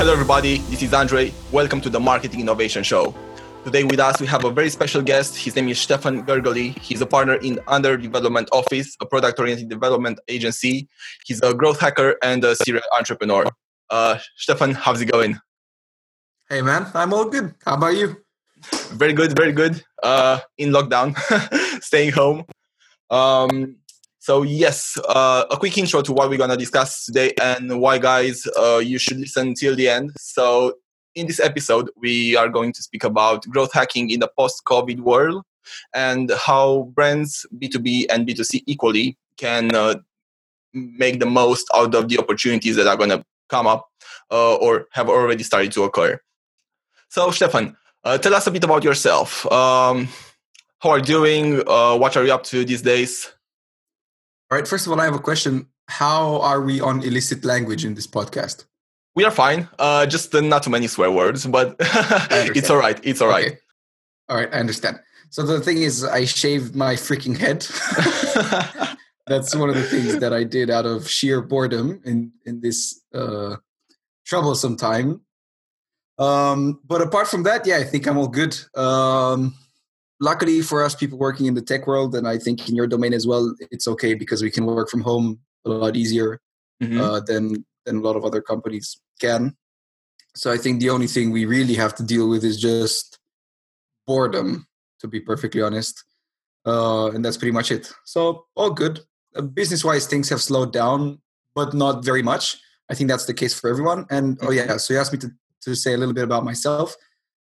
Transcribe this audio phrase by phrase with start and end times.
[0.00, 0.56] Hello, everybody.
[0.70, 1.30] This is Andrei.
[1.52, 3.14] Welcome to the Marketing Innovation Show.
[3.64, 5.36] Today with us, we have a very special guest.
[5.36, 6.74] His name is Stefan Gergely.
[6.78, 10.88] He's a partner in Under Development Office, a product-oriented development agency.
[11.26, 13.44] He's a growth hacker and a serial entrepreneur.
[13.90, 15.38] Uh, Stefan, how's it going?
[16.48, 16.86] Hey, man.
[16.94, 17.54] I'm all good.
[17.66, 18.16] How about you?
[18.92, 19.84] Very good, very good.
[20.02, 21.14] Uh, in lockdown,
[21.82, 22.46] staying home.
[23.10, 23.76] Um,
[24.20, 28.46] so yes, uh, a quick intro to what we're gonna discuss today and why, guys,
[28.58, 30.12] uh, you should listen till the end.
[30.18, 30.74] So
[31.14, 35.42] in this episode, we are going to speak about growth hacking in the post-COVID world
[35.94, 39.94] and how brands B2B and B2C equally can uh,
[40.74, 43.88] make the most out of the opportunities that are to come up
[44.30, 46.20] uh, or have already started to occur.
[47.08, 47.74] So, Stefan,
[48.04, 49.50] uh, tell us a bit about yourself.
[49.50, 50.08] Um,
[50.80, 51.62] how are you doing?
[51.66, 53.32] Uh, what are you up to these days?
[54.50, 54.66] All right.
[54.66, 55.66] First of all, I have a question.
[55.88, 58.64] How are we on illicit language in this podcast?
[59.14, 59.68] We are fine.
[59.78, 62.98] Uh, just not too many swear words, but it's all right.
[63.02, 63.46] It's all right.
[63.46, 63.58] Okay.
[64.28, 64.48] All right.
[64.52, 64.98] I understand.
[65.30, 67.64] So the thing is, I shaved my freaking head.
[69.28, 73.00] That's one of the things that I did out of sheer boredom in in this
[73.14, 73.56] uh,
[74.26, 75.20] troublesome time.
[76.18, 78.58] Um, but apart from that, yeah, I think I'm all good.
[78.74, 79.54] Um,
[80.20, 83.12] luckily for us people working in the tech world and i think in your domain
[83.12, 86.40] as well it's okay because we can work from home a lot easier
[86.82, 87.00] mm-hmm.
[87.00, 89.56] uh, than than a lot of other companies can.
[90.34, 93.18] So i think the only thing we really have to deal with is just
[94.06, 94.66] boredom
[95.00, 96.04] to be perfectly honest.
[96.66, 97.90] Uh, and that's pretty much it.
[98.04, 99.00] So all good.
[99.34, 101.20] Uh, business wise things have slowed down
[101.54, 102.58] but not very much.
[102.90, 104.06] I think that's the case for everyone.
[104.10, 105.30] And oh yeah so you asked me to,
[105.62, 106.96] to say a little bit about myself.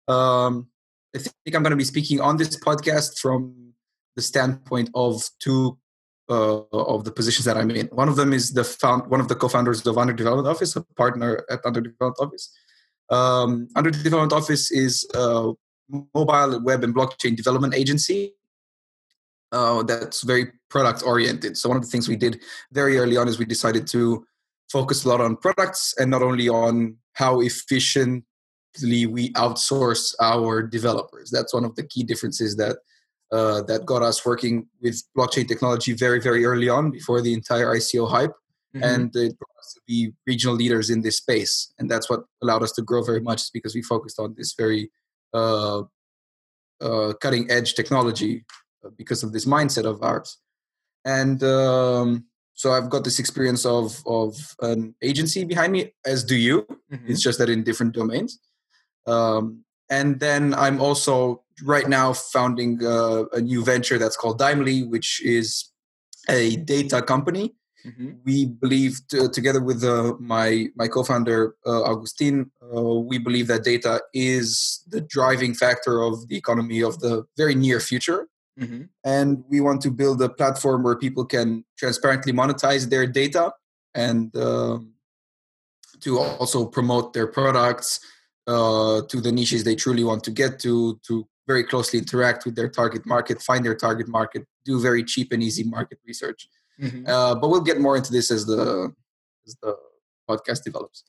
[0.07, 0.69] Um,
[1.15, 3.73] I think I'm going to be speaking on this podcast from
[4.17, 5.79] the standpoint of two
[6.29, 7.87] uh, of the positions that I'm in.
[7.87, 10.83] One of them is the found one of the co-founders of Under Development Office, a
[10.97, 12.53] partner at Under Development Office.
[13.09, 15.53] Um, Under Development Office is a
[16.15, 18.35] mobile web and blockchain development agency
[19.53, 21.57] uh, that's very product oriented.
[21.57, 24.27] So one of the things we did very early on is we decided to
[24.71, 28.25] focus a lot on products and not only on how efficient
[28.83, 31.31] we outsource our developers.
[31.31, 32.79] That's one of the key differences that
[33.31, 37.75] uh, that got us working with blockchain technology very very early on before the entire
[37.75, 38.33] ICO hype,
[38.75, 38.83] mm-hmm.
[38.83, 41.73] and it brought us to be regional leaders in this space.
[41.79, 44.55] And that's what allowed us to grow very much is because we focused on this
[44.57, 44.91] very
[45.35, 45.83] uh,
[46.81, 48.45] uh, cutting edge technology
[48.85, 50.39] uh, because of this mindset of ours.
[51.05, 52.25] And um,
[52.55, 56.67] so I've got this experience of of an agency behind me, as do you.
[56.93, 57.11] Mm-hmm.
[57.11, 58.39] It's just that in different domains.
[59.07, 64.83] Um, and then I'm also right now founding uh, a new venture that's called Dimely,
[64.83, 65.71] which is
[66.29, 67.55] a data company.
[67.87, 68.11] Mm-hmm.
[68.25, 73.63] We believe, to, together with uh, my my co-founder uh, Augustin, uh, we believe that
[73.65, 78.29] data is the driving factor of the economy of the very near future.
[78.61, 78.83] Mm-hmm.
[79.05, 83.53] And we want to build a platform where people can transparently monetize their data
[83.95, 84.95] and um,
[86.01, 88.01] to also promote their products
[88.49, 92.57] uh, to the niches they truly want to get to, to very closely interact with
[92.57, 96.49] their target market, find their target market, do very cheap and easy market research.
[96.81, 97.07] Mm-hmm.
[97.07, 98.93] Uh, but we'll get more into this as the
[99.47, 99.77] as the
[100.29, 101.05] podcast develops.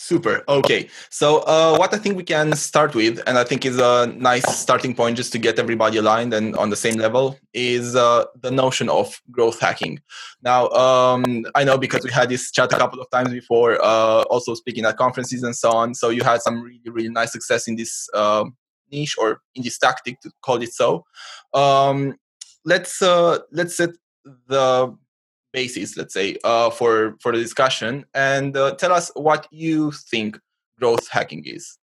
[0.00, 0.44] Super.
[0.48, 0.88] Okay.
[1.10, 4.46] So, uh, what I think we can start with, and I think is a nice
[4.56, 8.52] starting point just to get everybody aligned and on the same level, is uh, the
[8.52, 10.00] notion of growth hacking.
[10.40, 14.22] Now, um, I know because we had this chat a couple of times before, uh,
[14.30, 15.96] also speaking at conferences and so on.
[15.96, 18.44] So, you had some really, really nice success in this uh,
[18.92, 21.04] niche or in this tactic to call it so.
[21.54, 22.14] Um,
[22.64, 23.90] let's uh, let's set
[24.46, 24.96] the
[25.52, 30.38] basis, let's say, uh, for for the discussion, and uh, tell us what you think
[30.78, 31.78] growth hacking is.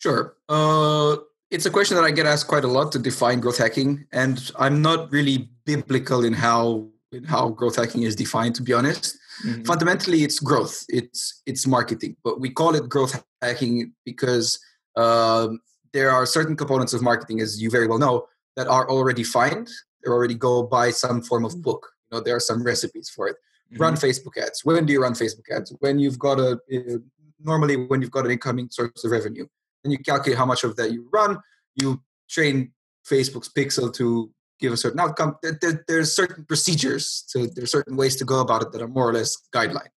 [0.00, 0.36] Sure.
[0.48, 1.16] Uh,
[1.50, 4.50] it's a question that I get asked quite a lot to define growth hacking, and
[4.58, 8.54] I'm not really biblical in how in how growth hacking is defined.
[8.56, 9.16] To be honest,
[9.46, 9.62] mm-hmm.
[9.62, 10.84] fundamentally, it's growth.
[10.88, 14.58] It's it's marketing, but we call it growth hacking because
[14.96, 15.60] um,
[15.92, 19.70] there are certain components of marketing, as you very well know, that are already defined.
[20.02, 23.36] They already go by some form of book know there are some recipes for it.
[23.72, 23.82] Mm-hmm.
[23.82, 24.64] run facebook ads.
[24.64, 25.74] When do you run facebook ads?
[25.80, 26.98] When you've got a uh,
[27.40, 29.46] normally when you've got an incoming source of revenue.
[29.84, 31.38] And you calculate how much of that you run.
[31.76, 32.72] You train
[33.08, 34.30] facebook's pixel to
[34.60, 35.36] give a certain outcome.
[35.42, 38.88] There, there, there's certain procedures to there's certain ways to go about it that are
[38.88, 39.88] more or less guideline.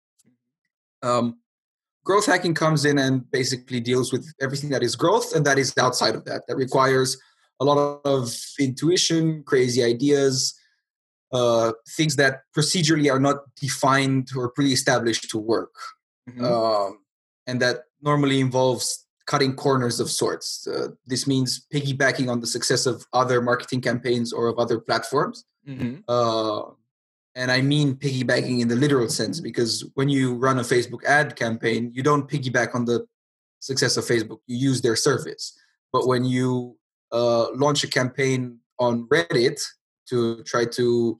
[1.03, 1.37] Um,
[2.03, 5.73] growth hacking comes in and basically deals with everything that is growth and that is
[5.77, 7.17] outside of that that requires
[7.59, 10.56] a lot of intuition crazy ideas
[11.31, 15.73] uh, things that procedurally are not defined or pre-established to work.
[16.29, 16.45] Mm-hmm.
[16.45, 16.99] Um,
[17.45, 20.67] and that normally involves cutting corners of sorts.
[20.67, 25.45] Uh, this means piggybacking on the success of other marketing campaigns or of other platforms.
[25.67, 25.99] Mm-hmm.
[26.07, 26.71] Uh,
[27.35, 31.35] and I mean piggybacking in the literal sense because when you run a Facebook ad
[31.35, 33.05] campaign, you don't piggyback on the
[33.59, 34.39] success of Facebook.
[34.47, 35.57] You use their service.
[35.91, 36.77] But when you
[37.11, 39.61] uh, launch a campaign on Reddit
[40.09, 41.19] to try to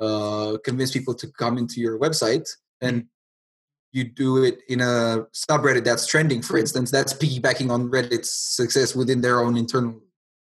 [0.00, 2.48] uh, convince people to come into your website
[2.80, 3.06] and
[3.92, 8.94] you do it in a subreddit that's trending, for instance, that's piggybacking on Reddit's success
[8.94, 10.00] within their own internal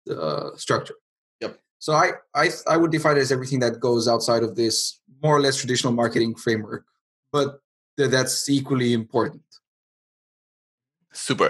[0.09, 0.95] uh, structure.
[1.41, 1.59] Yep.
[1.79, 5.35] So I, I I would define it as everything that goes outside of this more
[5.35, 6.85] or less traditional marketing framework,
[7.31, 7.61] but
[7.97, 9.41] th- that's equally important.
[11.13, 11.49] Super.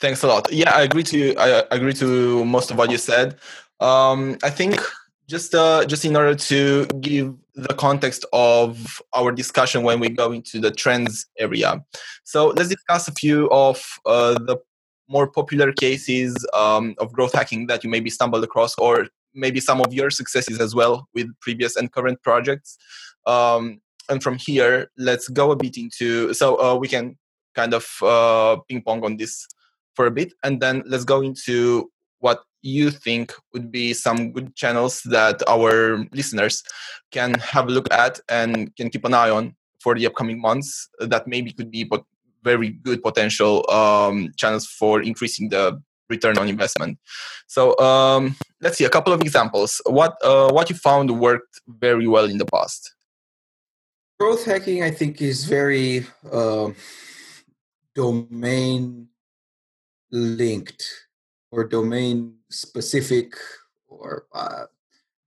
[0.00, 0.52] Thanks a lot.
[0.52, 3.36] Yeah, I agree to you I agree to most of what you said.
[3.80, 4.80] Um, I think
[5.28, 10.32] just uh, just in order to give the context of our discussion when we go
[10.32, 11.84] into the trends area.
[12.24, 14.56] So let's discuss a few of uh, the
[15.08, 19.80] more popular cases um, of growth hacking that you maybe stumbled across, or maybe some
[19.80, 22.78] of your successes as well with previous and current projects.
[23.26, 27.18] Um, and from here, let's go a bit into so uh, we can
[27.54, 29.46] kind of uh, ping pong on this
[29.94, 34.54] for a bit, and then let's go into what you think would be some good
[34.56, 36.62] channels that our listeners
[37.12, 40.88] can have a look at and can keep an eye on for the upcoming months
[40.98, 42.02] that maybe could be but
[42.42, 46.98] very good potential um, channels for increasing the return on investment.
[47.46, 49.80] So um, let's see a couple of examples.
[49.86, 52.94] What uh, what you found worked very well in the past?
[54.18, 56.70] Growth hacking i think is very uh,
[57.94, 59.06] domain
[60.10, 61.07] linked
[61.50, 63.34] or domain specific
[63.88, 64.64] or uh,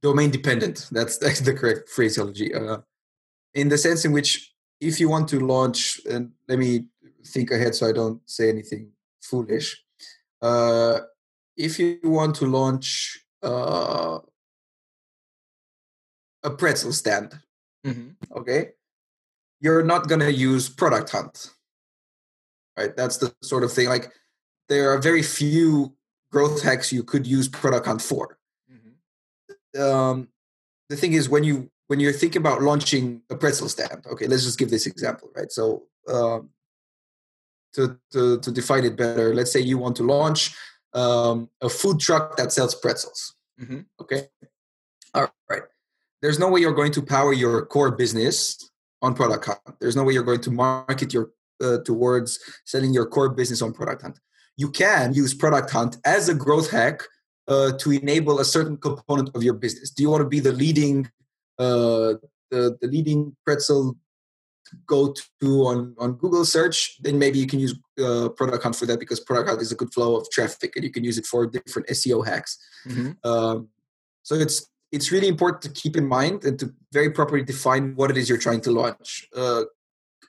[0.02, 0.88] domain dependent.
[0.92, 2.54] That's that's the correct phraseology.
[2.54, 2.78] Uh,
[3.54, 6.86] in the sense in which, if you want to launch, and let me
[7.26, 8.92] think ahead so I don't say anything
[9.22, 9.84] foolish.
[10.42, 11.02] Uh,
[11.58, 14.20] if you want to launch uh,
[16.44, 17.38] a pretzel stand,
[17.86, 18.10] mm-hmm.
[18.36, 18.70] okay,
[19.60, 21.52] you're not gonna use Product Hunt,
[22.78, 22.96] right?
[22.96, 23.90] That's the sort of thing.
[23.90, 24.12] Like
[24.70, 25.94] there are very few
[26.32, 28.38] growth hacks you could use Product Hunt for.
[28.72, 29.82] Mm-hmm.
[29.82, 30.30] Um,
[30.90, 34.44] the thing is, when you when you're thinking about launching a pretzel stand, okay, let's
[34.44, 35.52] just give this example, right?
[35.52, 36.50] So um,
[37.74, 40.56] to, to to define it better, let's say you want to launch
[40.94, 43.36] um, a food truck that sells pretzels.
[43.60, 43.82] Mm-hmm.
[44.02, 44.28] Okay,
[45.14, 45.64] all right.
[46.22, 48.70] There's no way you're going to power your core business
[49.02, 49.80] on Product Hunt.
[49.80, 51.32] There's no way you're going to market your
[51.64, 54.20] uh, towards selling your core business on Product Hunt
[54.62, 56.98] you can use Product Hunt as a growth hack
[57.48, 59.90] uh, to enable a certain component of your business.
[59.90, 61.10] Do you want to be the leading
[61.58, 62.14] uh,
[62.52, 63.96] the, the leading pretzel
[64.86, 68.86] go to on, on Google search, then maybe you can use uh, Product Hunt for
[68.86, 71.26] that because Product Hunt is a good flow of traffic and you can use it
[71.26, 72.58] for different SEO hacks.
[72.88, 73.12] Mm-hmm.
[73.30, 73.70] Um,
[74.24, 78.12] so it's it's really important to keep in mind and to very properly define what
[78.12, 79.28] it is you're trying to launch.
[79.36, 79.64] Uh,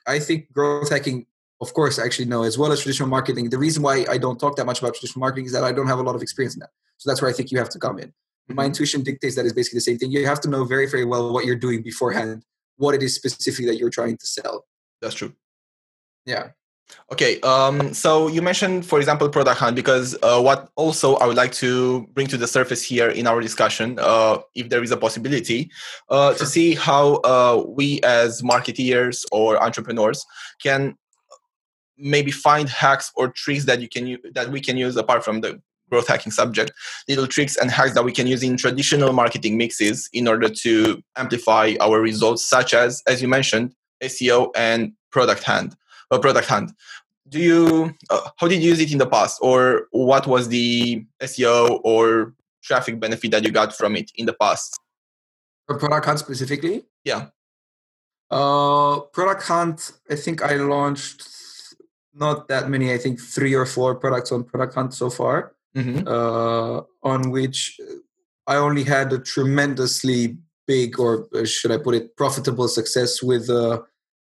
[0.07, 1.25] I think growth hacking
[1.61, 3.49] of course, I actually, no, as well as traditional marketing.
[3.49, 5.87] The reason why I don't talk that much about traditional marketing is that I don't
[5.87, 6.71] have a lot of experience in that.
[6.97, 8.09] So that's where I think you have to come in.
[8.09, 8.55] Mm-hmm.
[8.55, 10.11] My intuition dictates that is basically the same thing.
[10.11, 12.43] You have to know very, very well what you're doing beforehand,
[12.77, 14.65] what it is specifically that you're trying to sell.
[15.01, 15.33] That's true.
[16.25, 16.49] Yeah.
[17.11, 21.37] Okay, um, so you mentioned, for example, Product Hunt, because uh, what also I would
[21.37, 24.97] like to bring to the surface here in our discussion, uh, if there is a
[24.97, 25.71] possibility,
[26.09, 26.39] uh, sure.
[26.39, 30.25] to see how uh, we as marketeers or entrepreneurs
[30.61, 30.95] can
[32.03, 35.61] maybe find hacks or tricks that you can that we can use apart from the
[35.89, 36.71] growth hacking subject
[37.07, 41.01] little tricks and hacks that we can use in traditional marketing mixes in order to
[41.17, 45.75] amplify our results such as as you mentioned seo and product hunt
[46.11, 46.71] or product hunt
[47.33, 49.39] do you uh, how did you use it in the past?
[49.41, 52.33] Or what was the seo or
[52.63, 54.79] traffic benefit that you got from it in the past?
[55.67, 56.85] For product hunt specifically?
[57.03, 57.27] Yeah.
[58.29, 61.27] Uh product hunt i think i launched
[62.13, 62.93] not that many.
[62.93, 66.07] I think three or four products on Product Hunt so far, mm-hmm.
[66.07, 67.79] uh, on which
[68.47, 73.49] I only had a tremendously big, or should I put it, profitable success with.
[73.49, 73.81] Uh,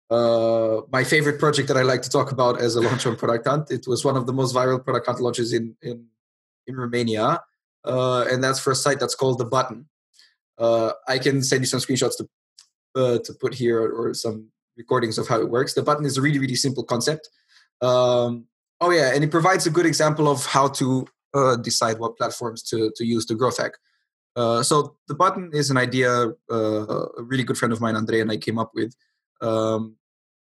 [0.09, 3.47] uh, my favorite project that I like to talk about as a launch on Product
[3.47, 3.71] Hunt.
[3.71, 6.05] It was one of the most viral Product Hunt launches in in,
[6.67, 7.41] in Romania,
[7.85, 9.87] uh, and that's for a site that's called The Button.
[10.57, 12.27] Uh, I can send you some screenshots to
[12.93, 15.73] uh, to put here or, or, some recordings of how it works.
[15.73, 17.29] The Button is a really really simple concept.
[17.81, 18.45] Um,
[18.79, 22.61] oh yeah, and it provides a good example of how to uh, decide what platforms
[22.63, 23.73] to to use to growth hack.
[24.35, 28.21] Uh, so the button is an idea uh, a really good friend of mine, Andre,
[28.21, 28.95] and I came up with,
[29.41, 29.95] um,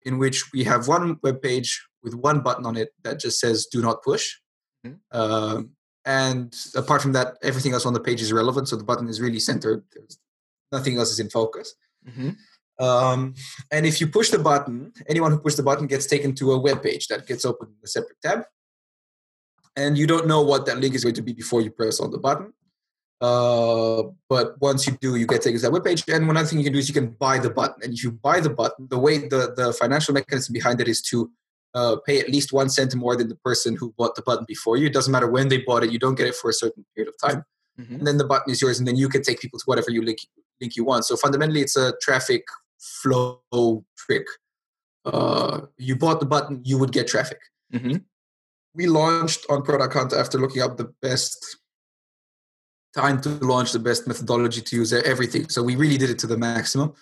[0.05, 3.67] in which we have one web page with one button on it that just says
[3.67, 4.37] "Do not push,"
[4.85, 4.99] Mhm.
[5.13, 5.71] um,
[6.05, 8.69] and apart from that, everything else on the page is relevant.
[8.69, 9.85] So the button is really centered.
[9.93, 10.19] There's
[10.73, 11.75] nothing else is in focus.
[12.05, 12.31] hmm
[12.79, 13.35] Um,
[13.71, 16.59] and if you push the button, anyone who pushes the button gets taken to a
[16.59, 18.45] web page that gets opened in a separate tab.
[19.77, 22.11] And you don't know what that link is going to be before you press on
[22.11, 22.53] the button.
[23.21, 26.05] Uh, but once you do, you get taken to that web page.
[26.09, 27.83] And one other thing you can do is you can buy the button.
[27.83, 31.01] And if you buy the button, the way the, the financial mechanism behind it is
[31.03, 31.31] to
[31.75, 34.77] uh, pay at least one cent more than the person who bought the button before
[34.77, 34.87] you.
[34.87, 37.13] It doesn't matter when they bought it, you don't get it for a certain period
[37.13, 37.45] of time
[37.77, 39.91] hmm and then the button is yours and then you can take people to whatever
[39.91, 40.19] you link
[40.61, 42.45] link you want so fundamentally it's a traffic
[43.03, 44.27] flow trick
[45.05, 47.39] uh, you bought the button you would get traffic.
[47.73, 47.97] Hmm
[48.77, 51.57] we launched on product hunt after looking up the best
[52.95, 55.49] time to launch the best methodology to use everything.
[55.49, 56.93] So we really did it to the maximum.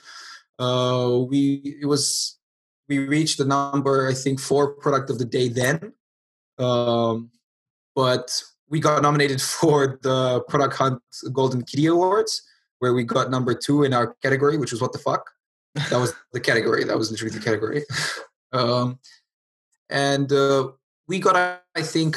[0.58, 2.38] Uh, we it was
[2.88, 5.92] we reached the number i think four product of the day then.
[6.58, 7.30] Um,
[7.96, 8.30] but
[8.68, 12.42] we got nominated for the product hunt golden kitty awards
[12.78, 15.28] where we got number two in our category which was what the fuck
[15.74, 16.84] that was the category.
[16.84, 17.84] That was literally the category.
[18.52, 19.00] Um,
[19.90, 20.68] and uh,
[21.08, 21.34] we got
[21.74, 22.16] i think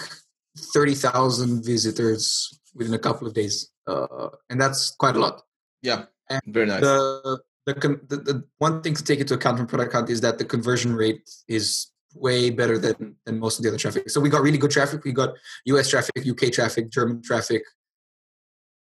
[0.71, 3.71] 30000 visitors within a couple of days.
[3.87, 5.41] Uh, and that's quite a lot.
[5.81, 6.03] Yeah.
[6.29, 6.81] And Very nice.
[6.81, 10.37] the, the, the the one thing to take into account from product hunt is that
[10.37, 14.09] the conversion rate is way better than than most of the other traffic.
[14.09, 15.03] So we got really good traffic.
[15.03, 15.33] We got
[15.67, 17.63] us traffic uk traffic german traffic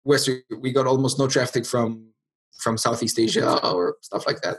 [0.05, 2.09] western we got almost no traffic from
[2.59, 4.59] from southeast asia or stuff like that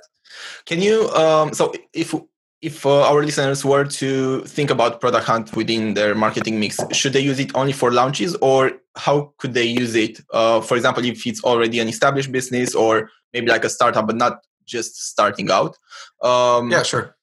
[0.65, 2.13] Can you um, so if
[2.61, 7.13] if uh, our listeners were to think about product hunt within their marketing mix, should
[7.13, 10.19] they use it only for launches, or how could they use it?
[10.33, 14.15] Uh, for example, if it's already an established business, or maybe like a startup, but
[14.15, 15.77] not just starting out.
[16.23, 17.15] Um, yeah sure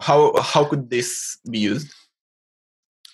[0.00, 1.88] How how could this be used?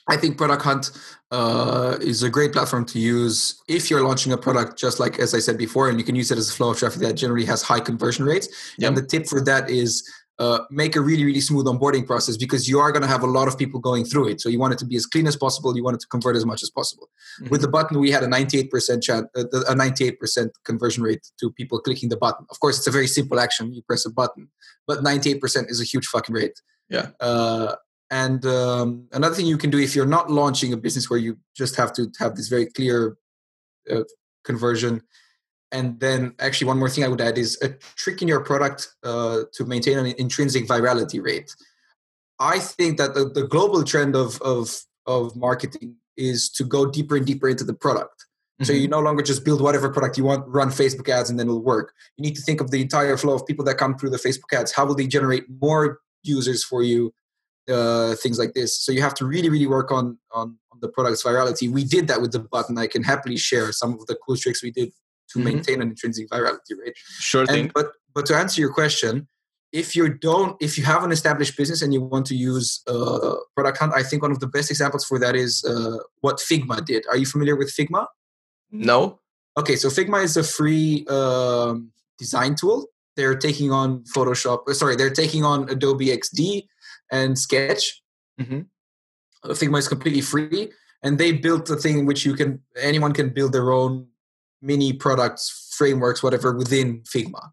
[0.06, 0.90] I think Product Hunt
[1.30, 5.34] uh, is a great platform to use if you're launching a product, just like as
[5.34, 7.46] I said before, and you can use it as a flow of traffic that generally
[7.46, 8.49] has high conversion rates.
[8.78, 8.88] Yep.
[8.88, 10.08] And the tip for that is
[10.38, 13.26] uh, make a really, really smooth onboarding process because you are going to have a
[13.26, 14.40] lot of people going through it.
[14.40, 15.76] So you want it to be as clean as possible.
[15.76, 17.08] You want it to convert as much as possible.
[17.50, 21.80] With the button, we had a 98% chance, uh, a 98% conversion rate to people
[21.80, 22.46] clicking the button.
[22.50, 23.73] Of course, it's a very simple action.
[23.73, 24.49] You press a button,
[24.87, 26.61] but 98% is a huge fucking rate.
[26.88, 27.11] Yeah.
[27.20, 27.76] Uh,
[28.14, 31.37] and um, another thing you can do if you're not launching a business where you
[31.56, 33.16] just have to have this very clear
[33.90, 34.04] uh,
[34.44, 35.02] conversion.
[35.73, 38.87] And then, actually, one more thing I would add is a trick in your product
[39.02, 41.52] uh, to maintain an intrinsic virality rate.
[42.38, 44.71] I think that the, the global trend of, of,
[45.06, 48.26] of marketing is to go deeper and deeper into the product.
[48.62, 48.83] So Mm-hmm.
[48.83, 51.61] you no longer just build whatever product you want, run Facebook ads, and then it'll
[51.61, 51.92] work.
[52.16, 54.52] You need to think of the entire flow of people that come through the Facebook
[54.56, 54.71] ads.
[54.71, 57.12] How will they generate more users for you?
[57.68, 58.76] Uh, things like this.
[58.78, 61.71] So you have to really, really work on, on on the product's virality.
[61.71, 62.76] We did that with the button.
[62.76, 64.92] I can happily share some of the cool tricks we did
[65.30, 65.44] to Mhm.
[65.44, 66.97] maintain an intrinsic virality rate.
[67.30, 67.64] Sure thing.
[67.64, 69.28] And, but but to answer your question,
[69.73, 73.37] if you don't, if you have an established business and you want to use uh,
[73.56, 76.85] product hunt, I think one of the best examples for that is uh, what Figma
[76.85, 77.06] did.
[77.11, 78.06] Are you familiar with Figma?
[78.71, 79.21] no.
[79.56, 82.88] Okay, so Figma is a free um, design tool.
[83.16, 84.68] They're taking on Photoshop.
[84.68, 86.66] uh, Sorry, they're taking on Adobe XD
[87.11, 88.02] and Sketch.
[88.40, 88.66] Mhm.
[89.42, 93.30] Uh, Figma is completely free, and they built a thing which you can anyone can
[93.30, 94.08] build their own
[94.62, 97.50] mini products, frameworks, whatever within Figma.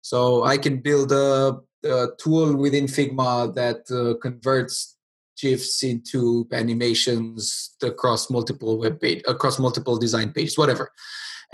[0.00, 4.96] So I can build a, a tool within Figma that uh, converts
[5.40, 10.90] GIFs into animations across multiple web page, across multiple design pages, whatever.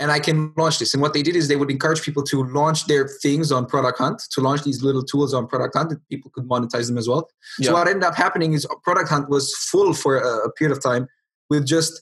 [0.01, 0.93] And I can launch this.
[0.95, 3.99] And what they did is they would encourage people to launch their things on Product
[3.99, 7.07] Hunt, to launch these little tools on Product Hunt, and people could monetize them as
[7.07, 7.29] well.
[7.59, 7.67] Yeah.
[7.67, 10.81] So what ended up happening is Product Hunt was full for a, a period of
[10.83, 11.07] time
[11.51, 12.01] with just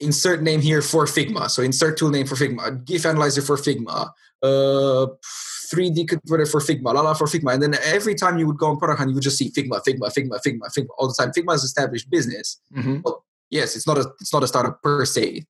[0.00, 1.48] insert name here for Figma.
[1.48, 4.10] So insert tool name for Figma, GIF analyzer for Figma,
[4.42, 5.06] uh,
[5.72, 7.54] 3D converter for Figma, Lala for Figma.
[7.54, 9.80] And then every time you would go on Product Hunt, you would just see Figma,
[9.86, 11.30] Figma, Figma, Figma, Figma all the time.
[11.32, 12.60] Figma is established business.
[12.76, 13.02] Mhm.
[13.50, 15.46] Yes, it's not a it's not a startup per se,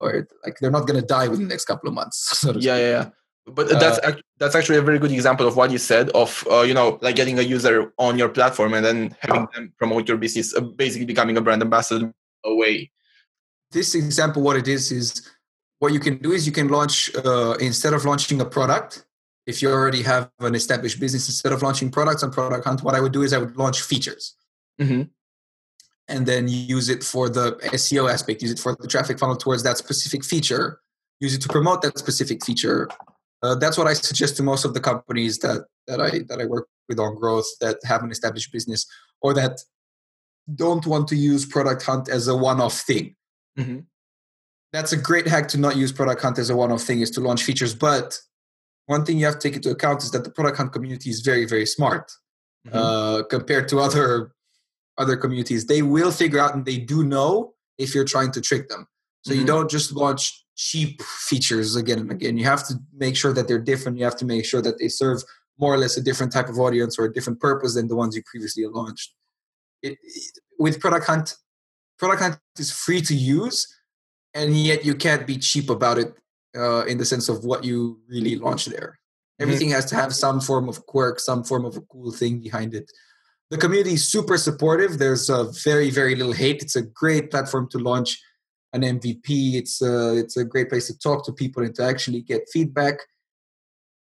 [0.00, 2.38] or like they're not going to die within the next couple of months.
[2.38, 3.10] so Yeah, yeah, yeah.
[3.48, 6.62] But that's ac- that's actually a very good example of what you said of uh,
[6.62, 10.16] you know like getting a user on your platform and then having them promote your
[10.16, 12.12] business, uh, basically becoming a brand ambassador
[12.44, 12.90] away.
[13.70, 15.30] This example, what it is, is
[15.78, 19.04] what you can do is you can launch uh, instead of launching a product.
[19.46, 22.96] If you already have an established business, instead of launching products on Product Hunt, what
[22.96, 24.34] I would do is I would launch features.
[24.80, 25.02] hmm
[26.08, 29.62] and then use it for the SEO aspect, use it for the traffic funnel towards
[29.64, 30.80] that specific feature,
[31.20, 32.88] use it to promote that specific feature.
[33.42, 36.46] Uh, that's what I suggest to most of the companies that that I that I
[36.46, 38.86] work with on growth that have an established business
[39.20, 39.60] or that
[40.54, 43.16] don't want to use Product Hunt as a one-off thing.
[43.58, 43.84] Mhm.
[44.72, 47.20] That's a great hack to not use Product Hunt as a one-off thing is to
[47.20, 47.74] launch features.
[47.74, 48.20] But
[48.86, 51.20] one thing you have to take into account is that the Product Hunt community is
[51.20, 52.12] very, very smart
[52.66, 52.70] Mhm.
[52.74, 54.32] uh, compared to other
[54.98, 55.66] other communities.
[55.66, 58.86] They will figure out and they do know if you're trying to trick them.
[59.22, 59.46] So you Mhm.
[59.46, 62.38] don't just launch cheap features again and again.
[62.38, 63.98] You have to make sure that they're different.
[63.98, 65.22] You have to make sure that they serve
[65.58, 68.16] more or less a different type of audience or a different purpose than the ones
[68.16, 69.14] you previously launched.
[69.82, 71.34] It, it- with Product Hunt,
[71.98, 73.66] Product Hunt is free to use,
[74.32, 76.14] and yet you can't be cheap about it
[76.56, 78.98] uh, in the sense of what you really launch there.
[79.38, 82.74] Everything has to have some form of quirk, some form of a cool thing behind
[82.74, 82.90] it.
[83.50, 84.98] The community is super supportive.
[84.98, 86.62] There's uh, very, very little hate.
[86.62, 88.20] It's a great platform to launch
[88.72, 89.54] an MVP.
[89.54, 92.96] It's a, it's a great place to talk to people and to actually get feedback.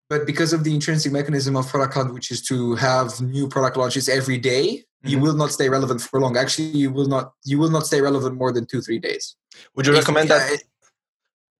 [0.09, 3.77] But because of the intrinsic mechanism of Product Hunt, which is to have new product
[3.77, 5.21] launches every day, you Mhm.
[5.21, 6.35] will not stay relevant for long.
[6.37, 9.35] Actually, you will not you will not stay relevant more than two three days.
[9.75, 10.53] Would you If- recommend yeah, that?
[10.53, 10.63] it-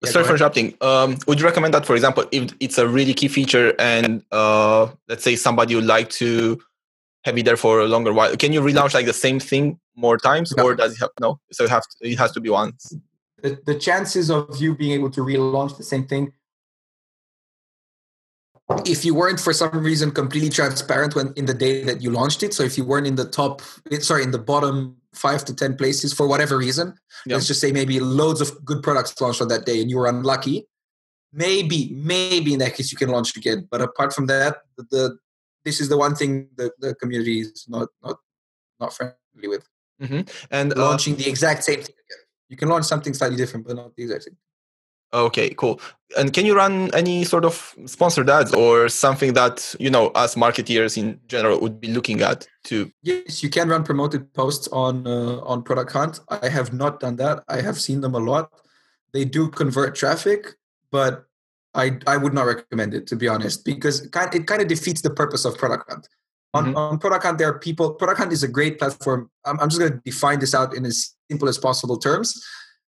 [0.02, 0.76] yeah, Sorry for interrupting.
[0.80, 4.88] Um, would you recommend that, for example, if it's a really key feature and uh,
[5.08, 6.60] let's say somebody would like to
[7.26, 10.16] have it there for a longer while, can you relaunch like the same thing more
[10.16, 10.64] times, No.
[10.64, 11.30] or does it have no?
[11.52, 12.80] So you have to, it has to be once.
[13.42, 16.32] the, the chances of you being able to relaunch the same thing
[18.84, 22.42] if you weren't for some reason completely transparent when in the day that you launched
[22.42, 25.54] it so if you weren't in the top eh, sorry in the bottom five to
[25.54, 26.86] ten places for whatever reason
[27.26, 27.36] Yeah.
[27.36, 30.08] let's just say maybe loads of good products launched on that day and you were
[30.08, 30.66] unlucky
[31.32, 31.80] maybe
[32.14, 34.52] maybe in that case you can launch again but apart from that
[34.94, 35.16] the
[35.66, 38.16] this is the one thing that the community is not not
[38.80, 39.64] not friendly with
[40.50, 43.76] And uh, launching the exact same thing again you can launch something slightly different but
[43.76, 44.38] not the exact same
[45.14, 45.80] Okay, cool.
[46.16, 50.34] And can you run any sort of sponsored ads or something that you know us
[50.34, 52.90] marketeers in general would be looking at to?
[53.02, 56.20] Yes, you can run promoted posts on uh, on Product Hunt.
[56.28, 57.44] I have not done that.
[57.48, 58.50] I have seen them a lot.
[59.12, 60.54] They do convert traffic,
[60.90, 61.25] but
[61.76, 64.68] I I would not recommend it to be honest because it kind it kind of
[64.68, 66.08] defeats the purpose of Product Hunt.
[66.54, 66.76] On, Mhm.
[66.76, 67.94] on Product Hunt, there are people.
[67.94, 69.30] Product Hunt is a great platform.
[69.44, 72.28] I'm, I'm just going to define this out in as simple as possible terms,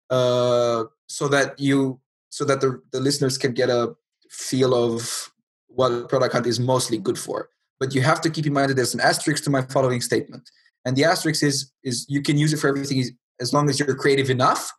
[0.10, 3.94] uh, so that you so that the, the listeners can get a
[4.30, 5.32] feel of
[5.68, 7.50] what Product Hunt is mostly good for
[7.82, 10.50] but you have to keep in mind that there's an asterisk to my following statement
[10.86, 13.04] and the asterisk is is you can use it for everything
[13.42, 14.72] as long as you're creative enough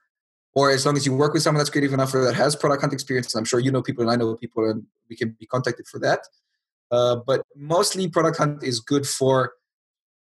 [0.55, 2.83] or as long as you work with someone that's creative enough or that has product
[2.83, 5.47] hunt experience i'm sure you know people and i know people and we can be
[5.47, 6.21] contacted for that.
[6.91, 9.53] Uh, but mostly product hunt is good for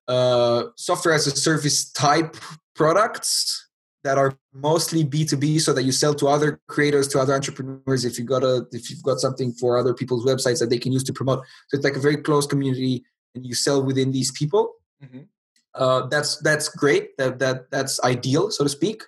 [0.07, 2.35] uh, software as a service type
[2.75, 3.69] products
[4.03, 8.03] that are mostly b2b so that you sell to other creators to other entrepreneurs.
[8.05, 10.91] If you got a if you've got something for other people's websites that they can
[10.91, 11.39] use to promote.
[11.67, 13.03] So it's like a very close community
[13.35, 14.63] and you sell within these people.
[15.03, 15.27] Mhm.
[15.73, 17.17] uh, that's that's great.
[17.17, 18.99] That that that's ideal so to speak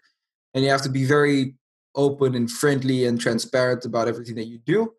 [0.54, 1.56] and you have to be very
[1.96, 4.94] open and friendly and transparent about everything that you do.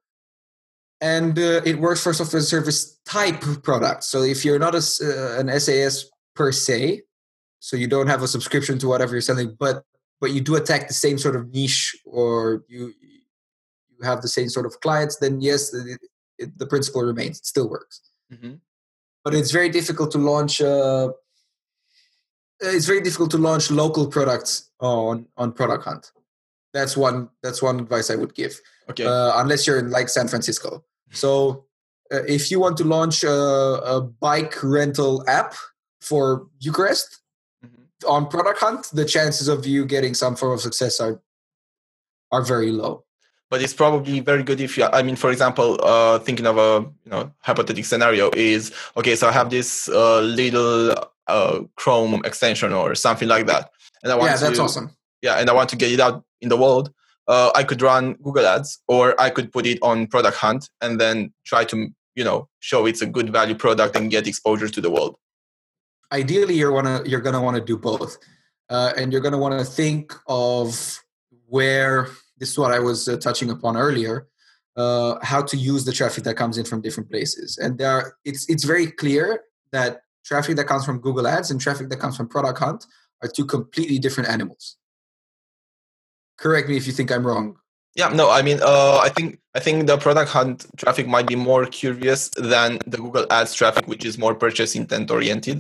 [1.01, 4.79] And uh, it works for software a service type products so if you're not a,
[4.79, 7.03] uh, an SaaS per se
[7.61, 9.85] so you don't have a subscription to whatever you're selling but
[10.21, 14.49] but you do attack the same sort of niche or you you have the same
[14.49, 16.01] sort of clients then yes it,
[16.39, 17.39] it, the principle remains.
[17.39, 18.01] It still works.
[18.33, 18.61] Mhm.
[19.23, 21.09] but it's very difficult to launch uh,
[22.61, 26.13] it's very difficult to launch local products on on product hunt
[26.73, 29.05] that's one that's one advice i would give Okay.
[29.07, 31.65] uh, unless you're in like san francisco so
[32.13, 33.31] uh, if you want to launch a,
[33.95, 35.55] a bike rental app
[36.01, 37.21] for bucharest
[37.65, 38.09] Mhm.
[38.09, 41.21] on product hunt the chances of you getting some form of success are
[42.31, 43.05] are very low
[43.51, 46.85] but it's probably very good if you i mean for example uh, thinking of a
[47.05, 50.93] you know hypothetical scenario is okay so i have this uh, little
[51.27, 53.71] uh, chrome extension or something like that.
[54.03, 54.91] And i want yeah that's to awesome.
[55.23, 56.93] Yeah and i want to get it out in the world.
[57.27, 61.01] Uh, i could run google ads or i could put it on product hunt and
[61.01, 64.81] then try to you know show it's a good value product and get exposure to
[64.81, 65.17] the world.
[66.13, 68.19] Ideally you're wanna you're gonna want to do both,
[68.71, 71.01] uh, and you're gonna want to think of
[71.47, 72.09] where
[72.39, 74.29] this is what I was uh, touching upon earlier.
[74.77, 78.17] Uh, how to use the traffic that comes in from different places, and there are,
[78.25, 82.17] it's it's very clear that traffic that comes from Google Ads and traffic that comes
[82.17, 82.87] from Product Hunt
[83.23, 84.77] are two completely different animals.
[86.39, 87.57] Correct me if you think I'm wrong.
[87.97, 91.37] yeah no i mean uh, i think i think the product hunt traffic might be
[91.51, 92.21] more curious
[92.53, 95.59] than the google ads traffic which is more purchase intent oriented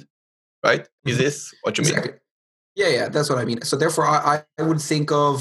[0.68, 1.22] right is Mhm.
[1.24, 2.14] this what you mean Exactly.
[2.82, 3.60] Yeah, yeah, that's what I mean.
[3.70, 5.34] So therefore, I, I would think of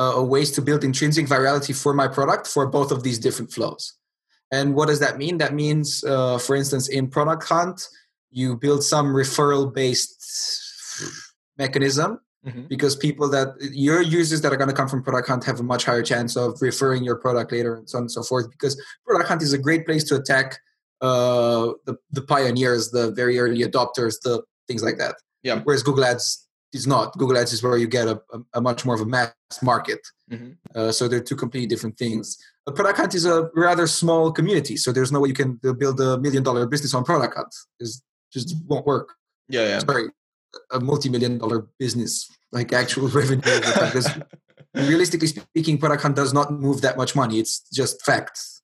[0.00, 3.82] uh, ways to build intrinsic virality for my product for both of these different flows.
[4.56, 5.34] And what does that mean?
[5.42, 7.78] That means, uh, for instance, in Product Hunt,
[8.32, 10.16] you build some referral-based
[11.58, 12.68] mechanism Mhm.
[12.68, 15.62] because people that your users that are going to come from product hunt have a
[15.62, 18.74] much higher chance of referring your product later and so on and so forth because
[19.06, 20.58] product hunt is a great place to attack
[21.02, 25.14] uh, the, the pioneers the very early adopters the things like that
[25.44, 25.60] Yeah.
[25.62, 28.84] whereas google ads is not google ads is where you get a, a, a much
[28.84, 30.00] more of a mass market
[30.32, 30.56] Mhm.
[30.74, 34.76] uh, so they're two completely different things a product hunt is a rather small community
[34.76, 37.54] so there's no way you can uh, build a million dollar business on product hunt
[37.78, 37.88] it
[38.32, 39.14] just won't work
[39.48, 39.78] Yeah, yeah.
[39.80, 40.08] sorry,
[40.70, 43.42] a multi-million dollar business, like actual revenue.
[43.42, 44.10] Because
[44.74, 47.38] realistically speaking, hunt does not move that much money.
[47.38, 48.62] It's just facts.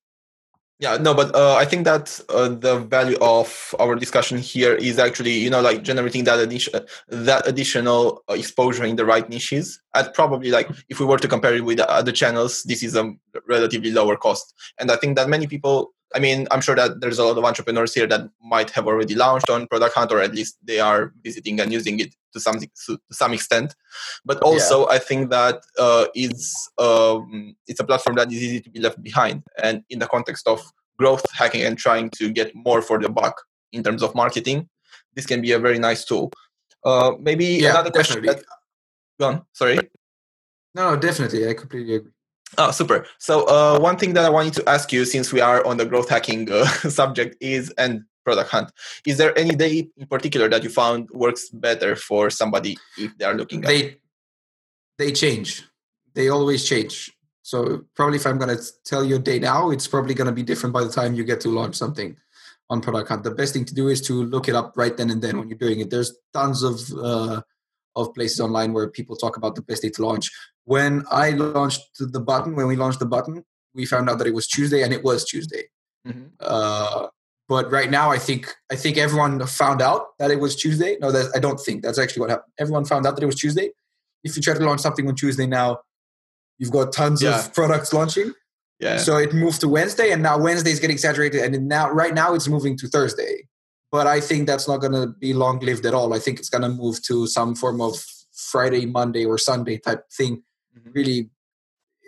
[0.80, 5.00] Yeah, no, but uh, I think that uh, the value of our discussion here is
[5.00, 6.72] actually, you know, like generating that addition,
[7.08, 9.80] that additional uh, exposure in the right niches.
[9.96, 13.12] At probably like if we were to compare it with other channels, this is a
[13.48, 14.54] relatively lower cost.
[14.78, 17.44] And I think that many people, I mean, I'm sure that there's a lot of
[17.44, 21.12] entrepreneurs here that might have already launched on Product Hunt, or at least they are
[21.22, 23.74] visiting and using it to some to some extent.
[24.24, 28.70] But also, I think that uh, it's um, it's a platform that is easy to
[28.70, 30.62] be left behind, and in the context of
[30.98, 33.42] growth hacking and trying to get more for the buck
[33.72, 34.68] in terms of marketing,
[35.14, 36.32] this can be a very nice tool.
[36.84, 38.24] Uh, maybe Yeah, another question.
[38.24, 38.42] That,
[39.20, 39.42] go on.
[39.52, 39.78] Sorry.
[40.74, 41.48] No, definitely.
[41.48, 42.12] I completely agree.
[42.56, 43.06] Oh, super.
[43.18, 45.84] So uh, one thing that I wanted to ask you, since we are on the
[45.84, 46.64] growth hacking uh,
[47.00, 48.72] subject, is and product hunt.
[49.06, 53.24] Is there any day in particular that you found works better for somebody if they
[53.24, 53.68] are looking at?
[53.68, 53.96] They
[54.98, 55.64] they change.
[56.14, 57.12] They always change.
[57.42, 60.34] So probably if I'm going to tell you a day now, it's probably going to
[60.40, 62.16] be different by the time you get to launch something
[62.68, 63.24] on product hunt.
[63.24, 65.48] The best thing to do is to look it up right then and then when
[65.48, 65.88] you're doing it.
[65.88, 67.40] There's tons of uh,
[67.96, 70.30] of places online where people talk about the best day to launch.
[70.68, 73.42] When I launched the button, when we launched the button,
[73.74, 75.64] we found out that it was Tuesday, and it was Tuesday.
[76.06, 76.28] Mhm.
[76.40, 77.06] Uh,
[77.48, 80.98] but right now, I think I think everyone found out that it was Tuesday.
[81.00, 82.52] No, that, I don't think that's actually what happened.
[82.58, 83.70] Everyone found out that it was Tuesday.
[84.24, 85.78] If you try to launch something on Tuesday now,
[86.58, 87.38] you've got tons Yeah.
[87.38, 88.34] of products launching.
[88.78, 88.98] Yeah.
[88.98, 92.34] So it moved to Wednesday, and now Wednesday is getting saturated, and now right now
[92.34, 93.48] it's moving to Thursday.
[93.90, 96.12] But I think that's not going to be long lived at all.
[96.12, 97.94] I think it's going to move to some form of
[98.34, 100.42] Friday, Monday, or Sunday type thing.
[100.86, 100.94] Mhm.
[100.94, 101.30] Really,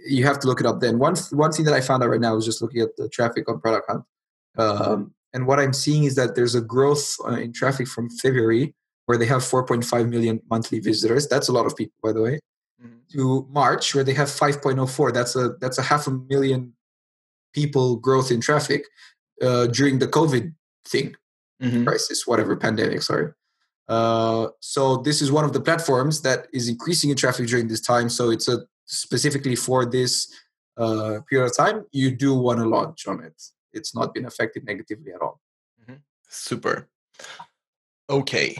[0.06, 0.80] you have to look it up.
[0.80, 3.08] Then one one thing that I found out right now is just looking at the
[3.08, 4.04] traffic on Product Hunt,
[4.58, 8.74] um, and what I'm seeing is that there's a growth uh, in traffic from February,
[9.06, 11.26] where they have 4.5 million monthly visitors.
[11.28, 12.40] That's a lot of people, by the way
[12.82, 13.08] Mhm.
[13.12, 15.12] to March, where they have 5.04.
[15.12, 16.74] That's a that's a half a million
[17.54, 18.86] people growth in traffic
[19.42, 20.54] uh, during the COVID
[20.86, 21.14] thing
[21.62, 21.84] Mhm.
[21.86, 23.02] crisis, whatever pandemic.
[23.02, 23.32] Sorry.
[23.90, 27.80] Uh, so this is one of the platforms that is increasing in traffic during this
[27.92, 28.08] time.
[28.08, 30.12] So it's a specifically for this
[30.76, 31.84] uh, period of time.
[31.92, 33.36] You do want to launch on it.
[33.72, 35.40] It's not been affected negatively at all.
[36.28, 36.88] Super.
[38.08, 38.56] Okay.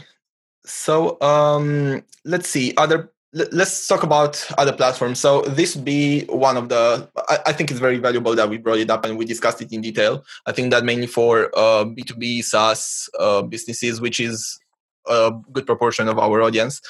[0.65, 2.73] So um, let's see.
[2.77, 2.99] Other.
[3.33, 5.17] let- Let's talk about other platforms.
[5.25, 7.09] So this be one of the.
[7.33, 9.71] I, I think it's very valuable that we brought it up and we discussed it
[9.71, 10.13] in detail.
[10.45, 14.59] I think that mainly for uh, B two B SaaS uh, businesses, which is
[15.07, 16.81] a good proportion of our audience.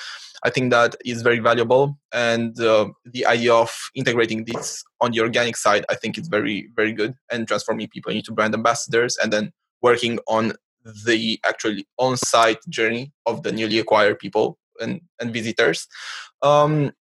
[0.43, 5.21] I think that is very valuable, and uh, the idea of integrating this on the
[5.21, 9.31] organic side, I think, is very, very good, and transforming people into brand ambassadors, and
[9.31, 9.51] then
[9.83, 10.53] working on
[11.05, 15.87] the actually on-site journey of the newly acquired people and, and visitors.
[16.41, 16.91] Um,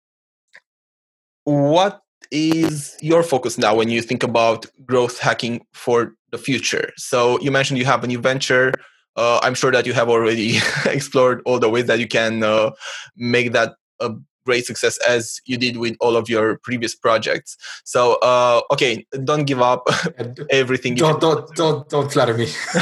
[1.45, 6.91] what is your focus now when you think about growth hacking for the future?
[6.97, 8.73] So you mentioned you have a new venture.
[9.21, 12.71] Uh, I'm sure that you have already explored all the ways that you can uh,
[13.17, 14.15] make that a
[14.47, 17.57] great success as you did with all of your previous projects.
[17.85, 19.87] So, uh, okay, don't give up
[20.51, 20.97] everything.
[20.97, 22.49] you don't don't don't don't flatter me.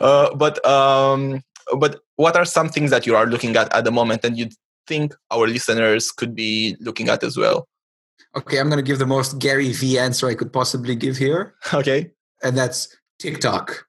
[0.00, 1.40] uh, but um,
[1.78, 4.48] but what are some things that you are looking at at the moment and you
[4.86, 7.66] think our listeners could be looking at as well?
[8.36, 11.54] Okay, I'm going to give the most Gary Vee answer I could possibly give here.
[11.72, 12.10] Okay.
[12.42, 13.86] and that's TikTok.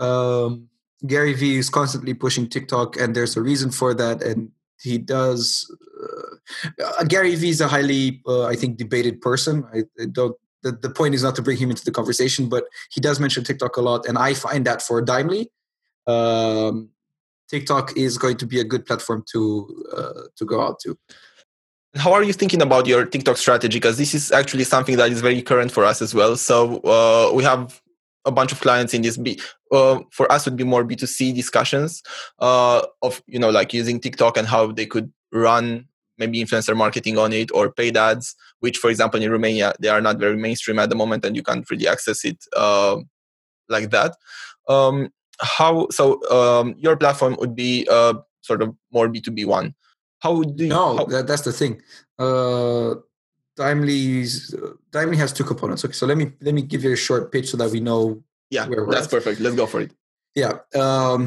[0.00, 0.68] Um,
[1.06, 4.22] Gary Vee is constantly pushing TikTok, and there's a reason for that.
[4.22, 4.50] And
[4.80, 5.66] he does.
[6.02, 9.64] Uh, uh, Gary Vee is a highly, uh, I think, debated person.
[9.74, 10.36] I, I don't.
[10.62, 13.42] The, the point is not to bring him into the conversation, but he does mention
[13.42, 15.46] TikTok a lot, and I find that for Dimely,
[16.06, 16.90] um,
[17.48, 20.96] TikTok is going to be a good platform to uh, to go out to.
[21.96, 23.78] How are you thinking about your TikTok strategy?
[23.78, 26.36] Because this is actually something that is very current for us as well.
[26.36, 27.82] So uh, we have
[28.24, 29.16] a bunch of clients in this.
[29.16, 32.02] B- uh, for us, would be more B two C discussions
[32.38, 37.18] uh, of you know like using TikTok and how they could run maybe influencer marketing
[37.18, 38.34] on it or paid ads.
[38.60, 41.42] Which, for example, in Romania they are not very mainstream at the moment, and you
[41.42, 42.98] can't really access it uh,
[43.68, 44.16] like that.
[44.68, 49.74] Um, how so um, your platform would be uh, sort of more b2b one
[50.20, 51.80] how do you no how, that, that's the thing
[53.62, 54.34] Dimely's
[54.94, 57.46] Dimely has two components okay so let me let me give you a short pitch
[57.52, 58.00] so that we know
[58.56, 59.16] yeah where we're that's at.
[59.18, 59.92] perfect let's go for it
[60.42, 60.54] Yeah.
[60.84, 61.20] Um,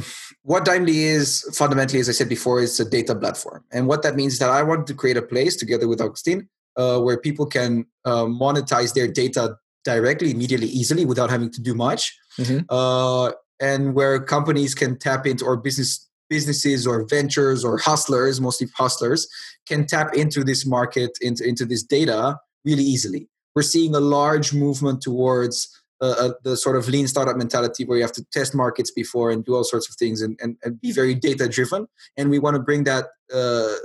[0.52, 1.28] what Dimely is
[1.62, 3.62] fundamentally, as I said before, is a data platform.
[3.76, 6.41] And what that means is that I wanted to create a place together with Augustine
[6.82, 7.71] uh, where people can
[8.10, 9.43] uh, monetize their data
[9.91, 12.02] directly, immediately, easily without having to do much.
[12.41, 12.65] Mhm.
[12.78, 13.28] Uh,
[13.69, 15.91] and where companies can tap into, or business
[16.36, 19.21] businesses or ventures or hustlers, mostly hustlers,
[19.69, 23.24] can tap into this market, into, into this data really easily.
[23.56, 25.58] We're seeing a large movement towards
[26.02, 29.32] uh, uh, the sort of lean startup mentality where you have to test markets before
[29.32, 32.38] and do all sorts of things and, and, and be very data driven and we
[32.38, 33.76] want to bring that uh,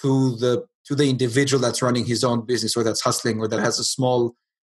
[0.00, 3.58] to the to the individual that's running his own business or that's hustling or that
[3.58, 4.36] has a small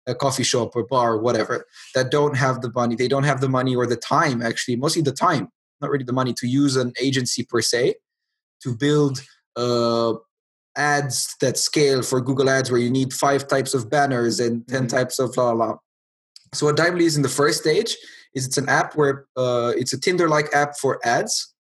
[0.08, 3.42] a coffee shop or bar or whatever that don't have the money they don't have
[3.42, 5.50] the money or the time actually mostly the time
[5.82, 7.96] not really the money to use an agency per se
[8.62, 9.22] to build
[9.56, 10.14] uh,
[10.76, 14.86] ads that scale for google ads where you need five types of banners and 10
[14.86, 14.90] Mhm.
[14.90, 15.78] types of la la la
[16.54, 17.98] so what Dimely is in the first stage
[18.34, 21.54] is it's an app where uh, it's a Tinder-like app for ads,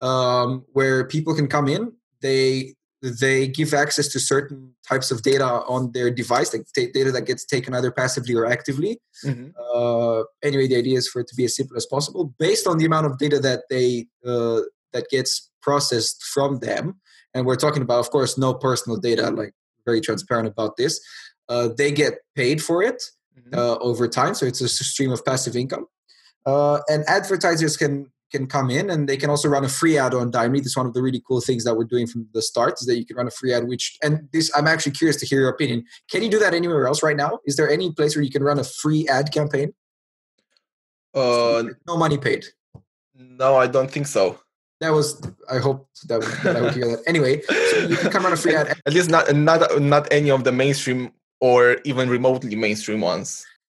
[0.00, 1.92] um, where people can come in.
[2.22, 2.74] They
[3.10, 7.22] they give access to certain types of data on their device, like ta- data that
[7.26, 9.00] gets taken either passively or actively.
[9.24, 9.52] Mhm.
[9.74, 12.78] Uh, anyway, the idea is for it to be as simple as possible, based on
[12.78, 14.60] the amount of data that they uh,
[14.92, 17.00] that gets processed from them.
[17.34, 19.30] And we're talking about, of course, no personal data.
[19.30, 19.52] Like
[19.84, 21.00] very transparent about this.
[21.48, 23.02] Uh, they get paid for it
[23.38, 23.56] Mhm.
[23.56, 24.34] uh, over time.
[24.34, 25.86] So it's a stream of passive income.
[26.44, 30.14] Uh, and advertisers can can come in and they can also run a free ad
[30.14, 30.58] on Dimely.
[30.58, 32.86] This is one of the really cool things that we're doing from the start is
[32.86, 33.66] that you can run a free ad.
[33.68, 35.84] Which and this I'm actually curious to hear your opinion.
[36.10, 37.38] Can you do that anywhere else right now?
[37.46, 39.72] Is there any place where you can run a free ad campaign?
[41.14, 42.44] uh, No money paid.
[43.14, 44.24] no i don't think so
[44.80, 45.08] That was
[45.48, 47.00] I hope that, that I would hear that.
[47.06, 48.66] Anyway, so you can come run a free ad.
[48.88, 51.00] at least not not not any of the mainstream
[51.40, 53.28] or even remotely mainstream ones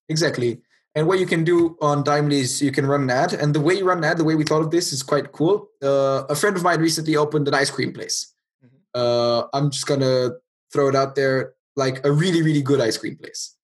[0.10, 0.52] Exactly.
[0.98, 3.32] And what you can do on Dimely is you can run an ad.
[3.32, 5.32] And the way you run an ad, the way we thought of this is quite
[5.32, 5.70] cool.
[5.80, 8.34] Uh, a friend of mine recently opened an ice cream place.
[8.66, 8.80] Mhm.
[8.96, 10.38] Uh, I'm just going to
[10.74, 13.56] throw it out there like a really, really good ice cream place.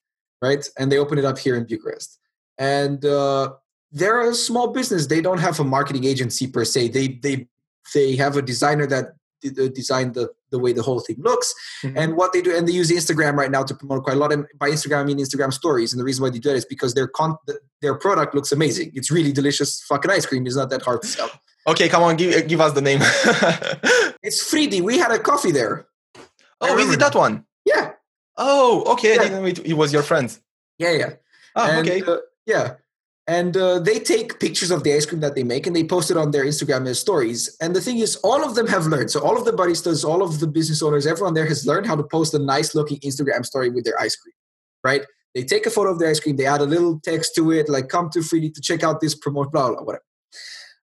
[0.43, 0.63] Right.
[0.77, 2.19] And they opened it up here in Bucharest.
[2.59, 3.53] And uh,
[3.91, 5.07] they're a small business.
[5.07, 6.89] They don't have a marketing agency per se.
[6.89, 7.47] They, they,
[7.95, 9.15] they have a designer that
[9.49, 9.81] d- d-
[10.17, 11.53] the, the way the whole thing looks
[11.83, 11.93] Mhm.
[11.97, 14.31] and what they do and they use instagram right now to promote quite a lot
[14.33, 16.65] and by instagram i mean instagram stories and the reason why they do that is
[16.65, 17.37] because their con-
[17.81, 21.07] their product looks amazing it's really delicious fucking ice cream it's not that hard to
[21.07, 21.29] sell
[21.67, 22.99] okay come on give give us the name
[24.23, 24.81] it's Fridi.
[24.81, 25.87] we had a coffee there
[26.61, 27.45] oh is it that one?
[27.65, 27.91] yeah
[28.35, 29.13] Oh, okay.
[29.13, 29.21] Yeah.
[29.21, 30.27] I didn't know it, was your friend.
[30.79, 31.11] yeah yeah
[31.55, 32.01] Ah, and, okay.
[32.01, 32.75] uh, yeah
[33.27, 36.11] and uh, they take pictures of the ice cream that they make and they post
[36.11, 37.55] it on their instagram as stories.
[37.61, 39.11] And the thing is all of them have learned.
[39.11, 41.95] So all of the baristas all of the business owners everyone there has learned how
[41.95, 44.33] to post a nice looking instagram story with their ice cream
[44.83, 45.05] right?
[45.33, 47.69] They take a photo of their ice cream they add a little text to it
[47.69, 50.03] like come to Fridi to check out this promote blah blah whatever.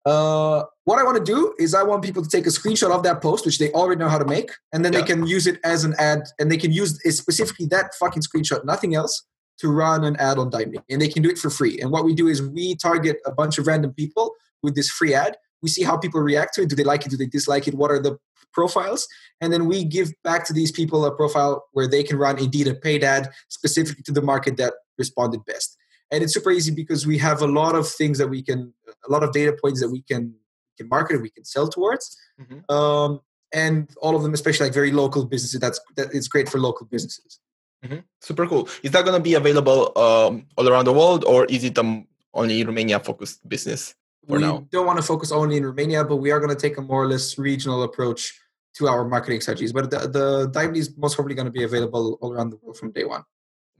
[0.07, 3.03] Uh, what I want to do is I want people to take a screenshot of
[3.03, 5.01] that post, which they already know how to make, and then Yeah.
[5.01, 8.65] they can use it as an ad, and they can use specifically that fucking screenshot,
[8.65, 9.25] nothing else,
[9.61, 11.79] to run an ad on Dimely, and they can do it for free.
[11.81, 15.15] And what we do is we target a bunch of random people with this free
[15.15, 15.37] ad.
[15.63, 16.69] We see how people react to it.
[16.69, 17.11] Do they like it?
[17.11, 17.75] Do they dislike it?
[17.75, 18.19] What are the
[18.53, 19.07] profiles?
[19.41, 22.67] And then we give back to these people a profile where they can run indeed
[22.67, 25.77] a paid ad specifically to the market that responded best.
[26.11, 28.73] And it's super easy because we have a lot of things that we can,
[29.09, 30.35] a lot of data points that we can
[30.81, 32.17] can market and we can sell towards.
[32.41, 32.71] Mhm.
[32.71, 33.21] Um,
[33.53, 36.87] and all of them, especially like very local businesses, that's that it's great for local
[36.87, 37.41] businesses.
[37.85, 38.05] Mhm.
[38.21, 38.69] Super cool.
[38.83, 42.07] Is that going to be available um, all around the world, or is it um,
[42.35, 43.95] only Romania focused business
[44.29, 44.53] for now?
[44.53, 44.67] we now?
[44.71, 47.03] don't want to focus only in Romania, but we are going to take a more
[47.05, 48.39] or less regional approach
[48.77, 49.73] to our marketing strategies.
[49.73, 52.77] But the, the Dimely is most probably going to be available all around the world
[52.77, 53.25] from day one.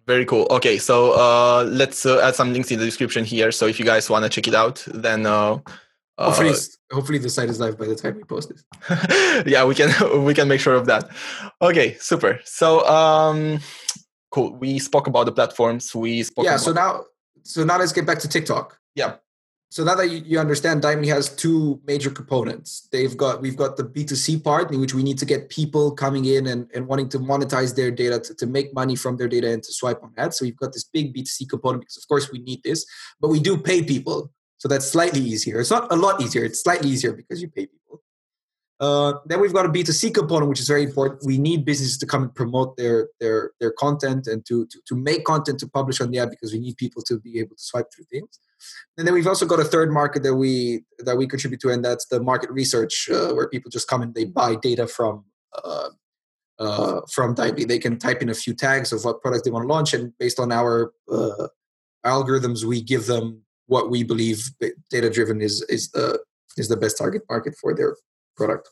[0.07, 0.47] Very cool.
[0.51, 3.53] Okay, so uh, let's uh, add some links in the description here.
[3.53, 5.59] So if you guys want to check it out, then uh,
[6.19, 9.47] Hopefully, uh, it's- hopefully the site is live by the time we post it.
[9.47, 9.91] yeah, we can
[10.25, 11.09] we can make sure of that.
[11.63, 12.41] Okay, super.
[12.45, 13.61] So um,
[14.31, 14.55] cool.
[14.57, 15.95] We spoke about the platforms.
[15.95, 16.45] We spoke.
[16.45, 17.05] yeah so now
[17.43, 19.15] so now let's get back to tiktok Yeah.
[19.71, 23.77] so now that you, you understand Dimely has two major components they've got we've got
[23.79, 27.09] the b2c part in which we need to get people coming in and, and wanting
[27.15, 30.13] to monetize their data to, to make money from their data and to swipe on
[30.19, 32.85] ads so we've got this big b2c component because of course we need this
[33.21, 36.63] but we do pay people so that's slightly easier it's not a lot easier it's
[36.63, 37.80] slightly easier because you pay people
[38.81, 41.21] Uh, then we've got a B2C component, which is very important.
[41.23, 44.95] We need businesses to come and promote their their their content and to, to, to
[44.95, 47.63] make content to publish on the app because we need people to be able to
[47.63, 48.41] swipe through things.
[48.97, 51.85] And then we've also got a third market that we that we contribute to, and
[51.85, 55.27] that's the market research, uh, where people just come and they buy data from
[55.63, 55.91] uh,
[56.59, 57.67] uh, from Dimely.
[57.67, 60.17] They can type in a few tags of what product they want to launch, and
[60.19, 61.49] based on our uh,
[62.07, 64.51] algorithms, we give them what we believe
[64.91, 66.19] data driven is is the
[66.57, 67.95] is the best target market for their
[68.41, 68.71] product.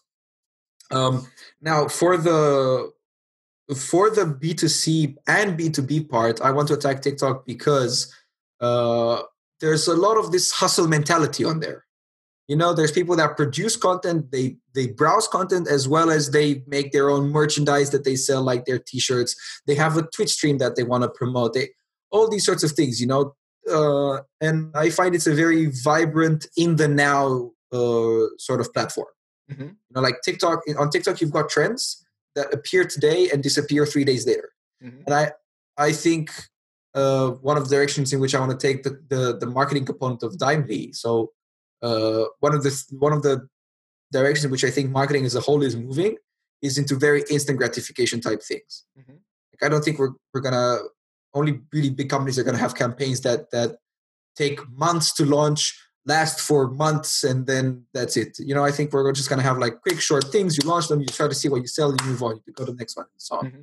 [0.91, 1.27] Um,
[1.61, 2.91] now, for the
[3.77, 8.13] for the B2C and B2B part, I want to attack TikTok because
[8.61, 9.23] uh,
[9.61, 11.85] there's a lot of this hustle mentality on there.
[12.49, 16.63] You know, there's people that produce content, they they browse content as well as they
[16.67, 19.37] make their own merchandise that they sell, like their T-shirts.
[19.67, 21.53] They have a Twitch stream that they want to promote.
[21.53, 21.69] They
[22.11, 23.03] all these sorts of things.
[23.03, 23.35] You know,
[23.71, 29.09] uh, and I find it's a very vibrant in the now uh, sort of platform.
[29.51, 29.63] Mm-hmm.
[29.63, 30.61] You know, like TikTok.
[30.79, 34.51] On TikTok, you've got trends that appear today and disappear three days later.
[34.83, 35.03] Mm-hmm.
[35.07, 35.33] And I,
[35.77, 36.31] I think
[36.95, 39.85] uh, one of the directions in which I want to take the, the, the marketing
[39.85, 40.91] component of Dime.ly.
[40.93, 41.33] So
[41.83, 43.49] uh, one of the one of the
[44.13, 46.17] directions in which I think marketing as a whole is moving
[46.63, 48.85] is into very instant gratification type things.
[48.99, 49.13] Mm-hmm.
[49.13, 50.79] Like I don't think we're we're gonna
[51.35, 53.77] only really big companies are gonna have campaigns that that
[54.37, 55.79] take months to launch
[56.09, 58.39] last for months and then that's it.
[58.41, 60.57] You know, I think we're just going to have like quick, short things.
[60.57, 62.65] You launch them, you try to see what you sell, you move on, you go
[62.65, 63.47] to the next one, and so on.
[63.47, 63.61] Mm-hmm.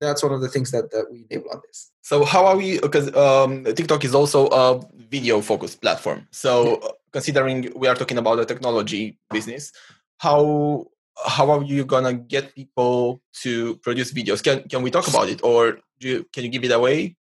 [0.00, 1.90] That's one of the things that, that we enable on this.
[2.02, 2.78] So how are we?
[2.78, 6.28] Because um, TikTok is also a video focused platform.
[6.30, 6.88] So yeah.
[7.12, 9.72] considering we are talking about the technology business,
[10.18, 10.86] how
[11.26, 14.40] how are you gonna get people to produce videos?
[14.42, 17.17] Can can we talk about it, or do you, can you give it away?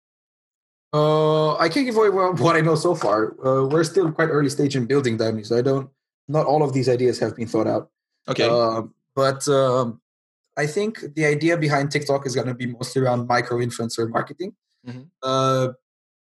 [0.93, 3.33] Uh, I can't give away what I know so far.
[3.43, 5.89] Uh, we're still quite early stage in building Dime.ly, so I don't.
[6.27, 7.89] Not all of these ideas have been thought out.
[8.29, 8.47] Okay.
[8.47, 8.83] Uh,
[9.15, 9.99] but um,
[10.55, 14.53] I think the idea behind TikTok is going to be mostly around micro influencer marketing.
[14.87, 15.01] Mm-hmm.
[15.21, 15.69] Uh,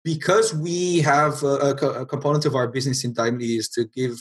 [0.03, 4.19] because we have a, a, component of our business in Dime.ly is to give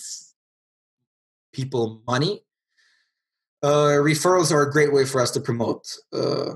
[1.53, 2.43] people money.
[3.63, 6.53] Uh, referrals are a great way for us to promote uh,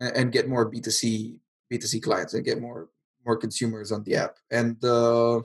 [0.00, 1.38] and get more B2C
[1.72, 2.88] B2C clients and get more
[3.24, 4.36] more consumers on the app.
[4.50, 5.40] And uh,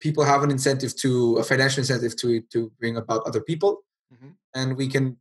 [0.00, 3.84] people have an incentive to a financial incentive to to bring about other people.
[4.08, 4.28] Mm-hmm.
[4.54, 5.18] and we can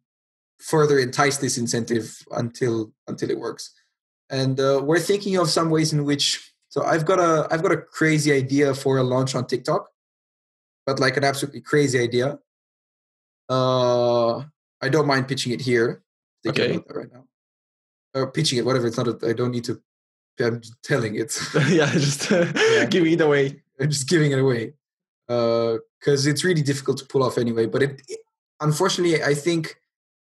[0.59, 3.73] further entice this incentive until until it works.
[4.29, 7.71] And uh, we're thinking of some ways in which so i've got a i've got
[7.71, 9.89] a crazy idea for a launch on tiktok
[10.85, 12.39] but like an absolutely crazy idea.
[13.49, 14.39] Uh
[14.81, 16.01] i don't mind pitching it here.
[16.47, 16.79] Okay.
[16.89, 17.25] right now.
[18.13, 19.81] Or pitching it whatever it's not I don't need to
[20.39, 21.37] I'm telling it.
[21.69, 22.85] yeah, just yeah.
[22.89, 23.61] giving it away.
[23.79, 24.73] I'm just giving it away
[25.27, 27.65] because uh, it's really difficult to pull off anyway.
[27.65, 28.19] But it, it,
[28.59, 29.75] unfortunately, I think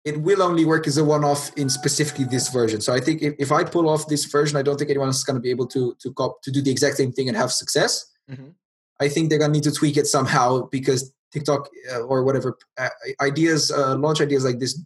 [0.04, 2.82] it will only work as a one-off in specifically this version.
[2.82, 5.24] So I think if, if I pull off this version, I don't think anyone is
[5.24, 7.52] going to be able to to cop, to do the exact same thing and have
[7.52, 8.06] success.
[8.30, 8.50] Mm-hmm.
[9.00, 12.58] I think they're going to need to tweak it somehow because TikTok uh, or whatever
[12.78, 12.89] uh,
[13.22, 14.82] ideas, uh, launch ideas like this,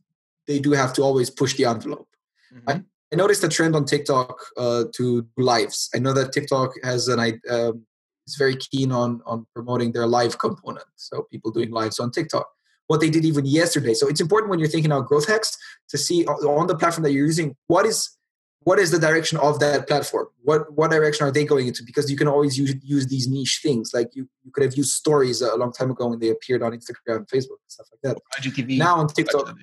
[0.47, 2.09] they do have to always push the envelope.
[2.53, 2.69] Mm-hmm.
[2.69, 5.89] I, I noticed a trend on TikTok uh, to do lives.
[5.93, 7.19] I know that TikTok has an
[7.49, 7.85] um,
[8.27, 10.85] is very keen on on promoting their live component.
[10.95, 12.47] So people doing lives on TikTok.
[12.87, 13.93] What they did even yesterday.
[13.93, 15.57] So it's important when you're thinking about growth hacks
[15.89, 18.17] to see on the platform that you're using what is
[18.63, 20.27] what is the direction of that platform.
[20.43, 21.83] What what direction are they going into?
[21.83, 23.91] Because you can always use use these niche things.
[23.93, 26.71] Like you you could have used stories a long time ago when they appeared on
[26.71, 28.17] Instagram, Facebook, and stuff like that.
[28.39, 28.77] IGTV.
[28.77, 29.55] Now on TikTok,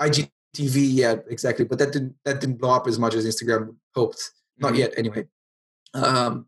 [0.00, 3.76] IG TV yet exactly, but that didn't that didn't blow up as much as Instagram
[3.94, 4.30] hoped.
[4.58, 4.80] Not mm-hmm.
[4.80, 5.26] yet, anyway.
[5.94, 6.46] Um,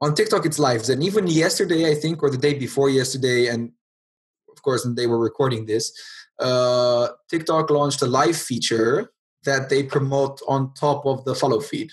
[0.00, 3.72] on TikTok, it's lives, and even yesterday, I think, or the day before yesterday, and
[4.50, 5.92] of course, they were recording this.
[6.38, 9.12] Uh, TikTok launched a live feature
[9.44, 11.90] that they promote on top of the follow feed.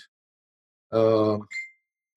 [0.92, 1.46] Um,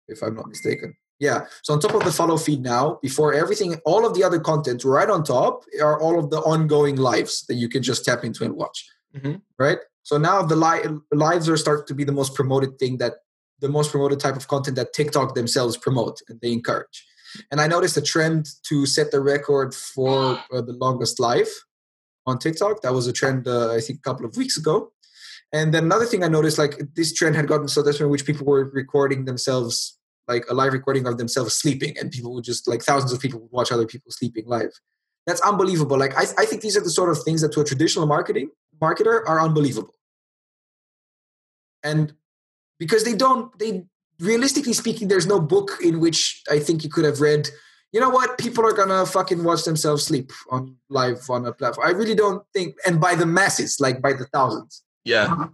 [0.08, 0.96] if I'm not mistaken.
[1.20, 1.46] Yeah.
[1.62, 4.84] So on top of the follow feed now, before everything, all of the other content
[4.84, 8.44] right on top are all of the ongoing lives that you can just tap into
[8.44, 8.86] and watch
[9.16, 9.36] mm-hmm.
[9.58, 9.80] right?
[10.04, 13.14] So now the li- lives are start to be the most promoted thing that
[13.60, 17.06] the most promoted type of content that TikTok themselves promote and they encourage.
[17.52, 21.48] And I noticed a trend to set the record for uh, the longest live
[22.26, 22.82] on TikTok.
[22.82, 24.92] That was a trend uh, I think a couple of weeks ago.
[25.54, 28.26] And then another thing I noticed, like this trend had gotten so that's in which
[28.26, 29.98] people were recording themselves,
[30.28, 33.42] like a live recording of themselves sleeping, and people would just like thousands of people
[33.42, 34.72] would watch other people sleeping live.
[35.28, 35.98] That's unbelievable.
[35.98, 38.50] Like I, I think these are the sort of things that to a traditional marketing
[38.82, 39.96] marketer are unbelievable.
[41.84, 42.14] And
[42.80, 43.86] because they don't, they
[44.20, 47.50] realistically speaking, there's no book in which I think you could have read,
[47.92, 48.38] you know what?
[48.38, 51.88] People are gonna fucking watch themselves sleep on live on a platform.
[51.88, 54.84] I really don't think, and by the masses, like by the thousands.
[55.04, 55.48] Yeah.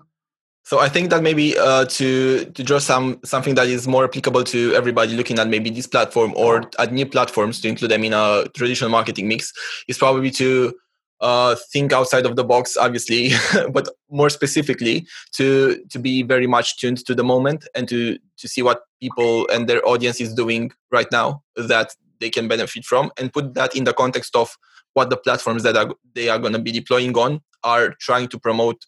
[0.63, 4.43] So I think that maybe uh, to to draw some something that is more applicable
[4.43, 8.13] to everybody looking at maybe this platform or at new platforms to include them in
[8.13, 9.53] a traditional marketing mix
[9.87, 10.73] is probably to
[11.21, 13.31] uh, think outside of the box, obviously,
[13.71, 18.47] but more specifically to to be very much tuned to the moment and to to
[18.47, 23.11] see what people and their audience is doing right now that they can benefit from,
[23.17, 24.57] and put that in the context of
[24.93, 28.39] what the platforms that are, they are going to be deploying on are trying to
[28.39, 28.85] promote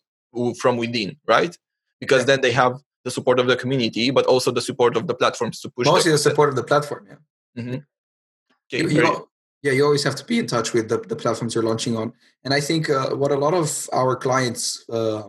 [0.60, 1.56] from within, right?
[2.00, 5.14] because then they have the support of the community, but also the support of the
[5.14, 5.86] platforms to push.
[5.86, 7.08] Mostly the, the support of the platform.
[7.08, 7.62] Yeah.
[7.62, 7.76] Mm-hmm.
[8.74, 9.29] Okay, you, you
[9.62, 12.14] yeah, you always have to be in touch with the, the platforms you're launching on,
[12.44, 15.24] and I think uh, what a lot of our clients, uh,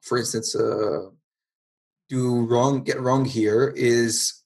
[0.00, 1.08] for instance, uh,
[2.08, 4.42] do wrong, get wrong here is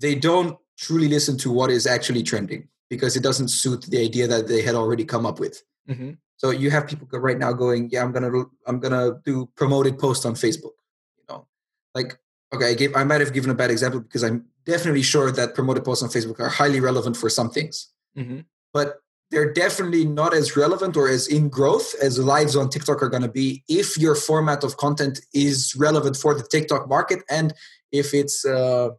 [0.00, 4.26] they don't truly listen to what is actually trending because it doesn't suit the idea
[4.26, 5.62] that they had already come up with.
[5.88, 6.12] Mm-hmm.
[6.36, 10.24] So you have people right now going, yeah, I'm gonna I'm gonna do promoted posts
[10.24, 10.76] on Facebook.
[11.16, 11.46] You know,
[11.94, 12.18] like
[12.54, 15.54] okay, I gave I might have given a bad example because I'm definitely sure that
[15.54, 18.40] promoted posts on Facebook are highly relevant for some things, mm-hmm.
[18.72, 18.98] but
[19.30, 23.22] they're definitely not as relevant or as in growth as lives on TikTok are going
[23.22, 27.52] to be if your format of content is relevant for the TikTok market and
[27.92, 28.90] if it's uh,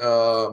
[0.00, 0.50] uh,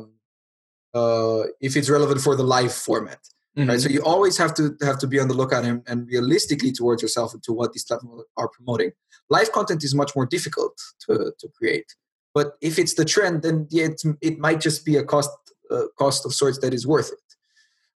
[0.93, 3.19] uh, if it's relevant for the live format.
[3.57, 3.69] Mm-hmm.
[3.69, 3.81] Right.
[3.81, 7.01] So you always have to have to be on the lookout and, and realistically towards
[7.01, 8.91] yourself and to what these platforms are promoting.
[9.29, 11.93] Live content is much more difficult to, to create.
[12.33, 13.89] But if it's the trend, then yeah,
[14.21, 15.29] it, might just be a cost
[15.71, 17.19] uh, cost of sorts that is worth it.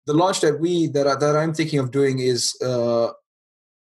[0.07, 3.11] The launch that we that I, that I'm thinking of doing is uh,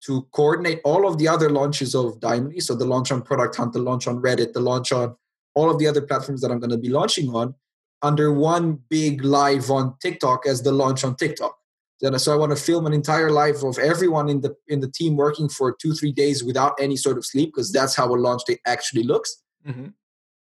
[0.07, 2.59] to coordinate all of the other launches of Dime.ly.
[2.59, 5.17] So the launch on Product Hunt, the launch on Reddit, the launch on
[5.55, 7.55] all of the other platforms that I'm going to be launching on
[8.03, 11.55] under one big live on TikTok as the launch on TikTok.
[12.17, 15.17] So I want to film an entire life of everyone in the in the team
[15.17, 18.43] working for two three days without any sort of sleep because that's how a launch
[18.47, 19.43] day actually looks.
[19.67, 19.89] Mm-hmm.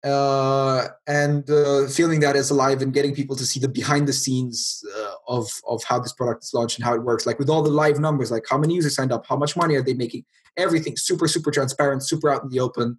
[0.05, 4.13] Uh, and uh, filming that as alive and getting people to see the behind the
[4.13, 7.51] scenes uh, of of how this product is launched and how it works, like with
[7.51, 9.95] all the live numbers, like how many users signed up, how much money are they
[9.95, 10.25] making,
[10.57, 12.97] everything super super transparent, super out in the open.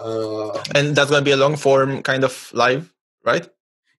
[0.00, 2.92] Uh, and that's going to be a long form kind of live,
[3.24, 3.48] right?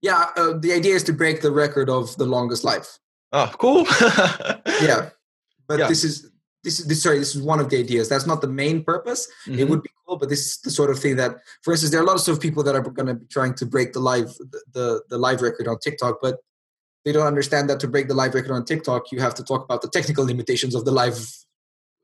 [0.02, 2.88] Yeah, uh, the idea is to break the record of the longest live.
[3.32, 3.86] Oh, cool.
[4.82, 5.12] yeah,
[5.68, 5.88] but yeah.
[5.88, 6.31] this is
[6.64, 8.10] this is this, sorry this is one of the ideas.
[8.10, 9.28] That's not the main purpose.
[9.48, 9.60] Mm-hmm.
[9.60, 12.02] It would be cool, but this is the sort of thing that, for instance, there
[12.02, 14.62] are lots of people that are going to be trying to break the live the,
[14.74, 16.38] the the live record on TikTok, but
[17.06, 19.64] they don't understand that to break the live record on TikTok, you have to talk
[19.64, 21.18] about the technical limitations of the live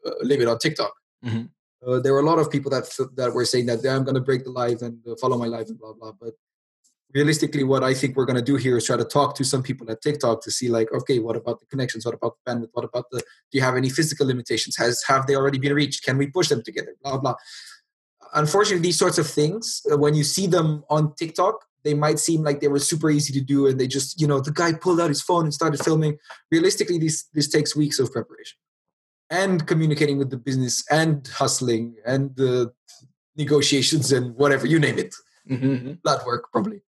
[0.05, 0.93] uh, limit on TikTok.
[1.23, 1.45] Mm-hmm.
[1.87, 4.21] Uh, there were a lot of people that that were saying that I'm going to
[4.21, 6.13] break the live and uh, follow my live and blah blah.
[6.19, 6.33] But
[7.13, 9.63] realistically what i think we're going to do here is try to talk to some
[9.63, 12.05] people at tiktok to see like okay what about the connections?
[12.05, 12.69] What about the bandwidth?
[12.73, 14.75] What about the do you have any physical limitations?
[14.77, 16.03] Has have they already been reached?
[16.03, 16.95] Can we push them together?
[17.03, 17.35] Blah blah.
[18.33, 22.43] Unfortunately these sorts of things uh, when you see them on tiktok they might seem
[22.43, 24.99] like they were super easy to do and they just you know the guy pulled
[24.99, 26.17] out his phone and started filming.
[26.51, 28.57] Realistically this this takes weeks of preparation
[29.29, 32.71] and communicating with the business and hustling and the
[33.35, 35.13] negotiations and whatever you name it.
[35.49, 35.93] Mm-hmm.
[36.03, 36.81] blood work probably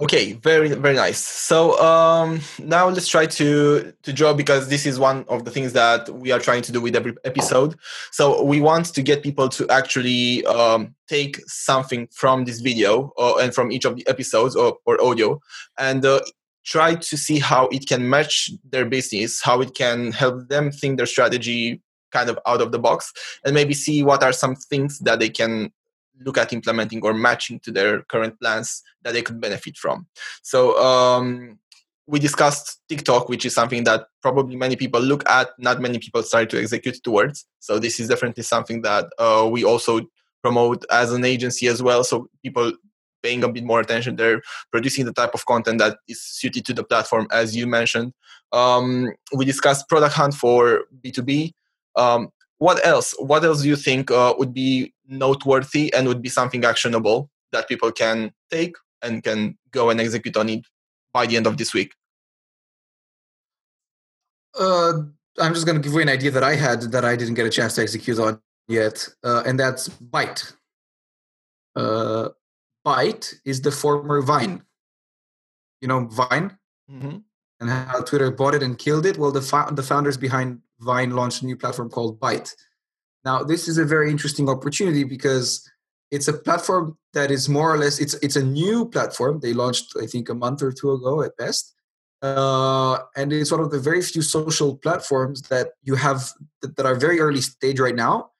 [0.00, 1.18] Okay, very very nice.
[1.18, 5.72] So um, now let's try to to draw because this is one of the things
[5.74, 7.76] that we are trying to do with every episode.
[8.10, 13.40] So we want to get people to actually um, take something from this video or,
[13.40, 15.40] and from each of the episodes or, or audio
[15.78, 16.22] and uh,
[16.64, 20.96] try to see how it can match their business, how it can help them think
[20.96, 21.80] their strategy
[22.10, 23.12] kind of out of the box,
[23.44, 25.70] and maybe see what are some things that they can
[26.20, 30.06] look at implementing or matching to their current plans that they could benefit from.
[30.42, 31.58] So um,
[32.06, 36.22] we discussed TikTok, which is something that probably many people look at, not many people
[36.22, 37.46] start to execute towards.
[37.60, 40.02] So this is definitely something that uh, we also
[40.42, 42.04] promote as an agency as well.
[42.04, 42.72] So people
[43.22, 46.74] paying a bit more attention, they're producing the type of content that is suited to
[46.74, 48.12] the platform, as you mentioned.
[48.52, 51.54] Um, we discussed Product Hunt for B2B.
[51.96, 52.28] Um,
[52.64, 53.14] what else?
[53.18, 57.68] What else do you think uh, would be noteworthy and would be something actionable that
[57.68, 60.64] people can take and can go and execute on it
[61.12, 61.92] by the end of this week?
[64.58, 64.92] Uh,
[65.38, 67.44] I'm just going to give you an idea that I had that I didn't get
[67.44, 70.54] a chance to execute on yet, uh, and that's Byte.
[71.76, 72.30] Uh,
[72.86, 74.62] Byte is the former Vine.
[75.82, 76.56] You know Vine,
[76.90, 77.16] mm-hmm.
[77.60, 79.18] and how Twitter bought it and killed it.
[79.18, 82.52] Well, the fo- the founders behind Vine launched a new platform called Byte.
[83.24, 85.68] Now, this is a very interesting opportunity because
[86.10, 89.40] it's a platform that is more or less it's it's a new platform.
[89.40, 91.74] They launched I think a month or two ago at best,
[92.22, 96.30] uh, and it's one of the very few social platforms that you have
[96.62, 98.30] that, that are very early stage right now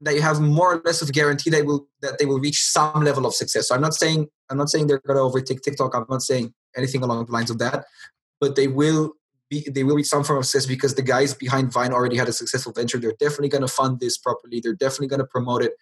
[0.00, 3.02] that you have more or less of guarantee they will that they will reach some
[3.02, 3.68] level of success.
[3.68, 5.94] So I'm not saying I'm not saying they're going to overtake TikTok.
[5.94, 7.86] I'm not saying anything along the lines of that,
[8.40, 9.14] but they will
[9.48, 12.28] be they will reach some form of success because the guys behind Vine already had
[12.28, 12.98] a successful venture.
[12.98, 14.60] They're definitely going to fund this properly.
[14.60, 15.72] They're definitely going to promote it.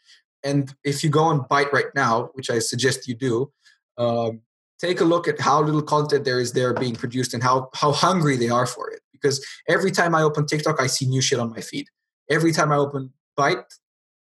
[0.44, 3.52] And if you go on Byte right now, which I suggest you do,
[3.98, 4.40] um,
[4.78, 7.92] take a look at how little content there is there being produced and how how
[7.92, 9.00] hungry they are for it.
[9.12, 11.86] Because every time I open TikTok, I see new shit on my feed.
[12.30, 13.64] Every time I open Byte,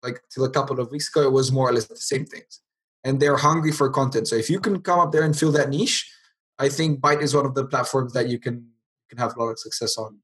[0.04, 2.62] like till a couple of weeks ago, it was more or less the same things.
[3.04, 4.28] And they're hungry for content.
[4.28, 6.12] So if you can come up there and fill that niche,
[6.60, 8.71] I think Byte is one of the platforms that you can
[9.12, 10.20] can have a lot of success on.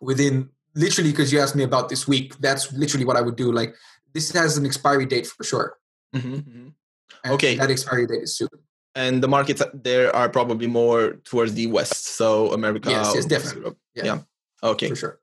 [0.00, 3.52] Within literally, because you asked me about this week, that's literally what I would do.
[3.52, 3.74] Like
[4.14, 5.76] this has an expiry date for sure.
[6.16, 7.32] Mm-hmm, mm-hmm.
[7.34, 8.48] Okay, that expiry date is soon.
[8.94, 12.90] And the markets there are probably more towards the west, so America.
[12.90, 13.72] Yes, yes, definitely.
[13.94, 14.04] Yeah.
[14.04, 14.18] yeah.
[14.62, 14.88] Okay.
[14.88, 15.18] For sure.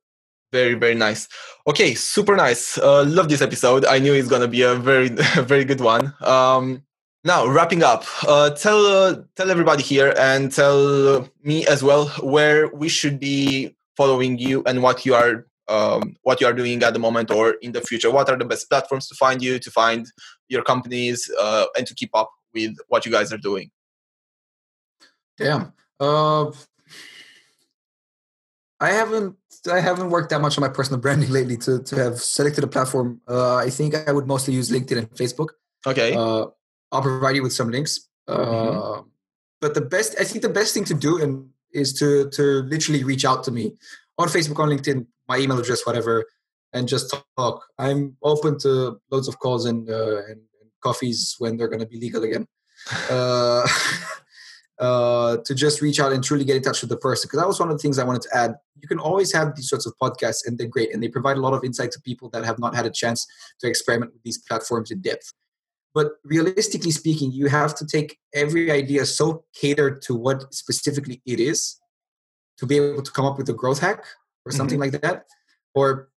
[0.51, 1.27] Very, very nice.
[1.67, 2.77] Okay, super nice.
[2.79, 3.85] Uh, love this episode.
[3.85, 5.09] I knew it's gonna be a very,
[5.53, 6.13] very good one.
[6.21, 6.83] Um,
[7.25, 12.67] now, wrapping up, uh, tell uh, tell everybody here and tell me as well where
[12.69, 16.93] we should be following you and what you are um, what you are doing at
[16.93, 18.09] the moment or in the future.
[18.09, 20.07] What are the best platforms to find you, to find
[20.47, 23.69] your companies, uh, and to keep up with what you guys are doing?
[25.37, 25.73] Damn.
[25.99, 26.51] Uh,
[28.79, 29.35] I haven't
[29.69, 32.67] I haven't worked that much on my personal branding lately to to have selected a
[32.67, 33.19] platform.
[33.27, 35.49] Uh, I think I would mostly use LinkedIn and Facebook.
[35.85, 36.15] Okay.
[36.91, 38.07] I'll provide you with some links.
[38.27, 38.77] Mm-hmm.
[38.77, 39.01] Uh,
[39.61, 43.03] but the best, I think, the best thing to do and is to to literally
[43.03, 43.73] reach out to me
[44.17, 46.25] on Facebook, on LinkedIn, my email address, whatever,
[46.73, 47.65] and just talk.
[47.77, 51.85] I'm open to loads of calls and uh, and, and coffees when they're going to
[51.85, 52.47] be legal again.
[53.09, 53.67] uh,
[54.79, 57.27] uh, to just reach out and truly get in touch with the person.
[57.27, 58.55] Because that was one of the things I wanted to add.
[58.77, 61.41] You can always have these sorts of podcasts, and they're great, and they provide a
[61.41, 63.27] lot of insight to people that have not had a chance
[63.59, 65.33] to experiment with these platforms in depth.
[65.93, 71.39] But realistically speaking, you have to take every idea so catered to what specifically it
[71.39, 71.79] is
[72.59, 74.05] to be able to come up with a growth hack
[74.45, 74.93] or something mm-hmm.
[74.93, 75.25] like that,
[75.73, 76.09] or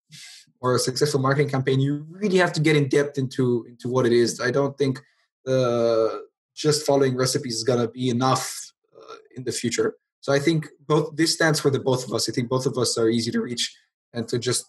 [0.60, 1.80] or a successful marketing campaign.
[1.80, 4.40] You really have to get in depth into into what it is.
[4.40, 5.00] I don't think
[5.46, 6.08] uh,
[6.54, 9.96] just following recipes is gonna be enough uh, in the future.
[10.20, 12.28] So I think both this stands for the both of us.
[12.28, 13.74] I think both of us are easy to reach
[14.12, 14.66] and to just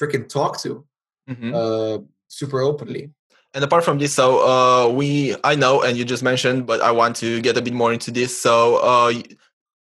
[0.00, 0.86] freaking talk to
[1.28, 1.54] mm-hmm.
[1.54, 3.10] uh, super openly.
[3.54, 6.90] And apart from this, so uh, we I know, and you just mentioned, but I
[6.90, 8.38] want to get a bit more into this.
[8.38, 9.12] So uh,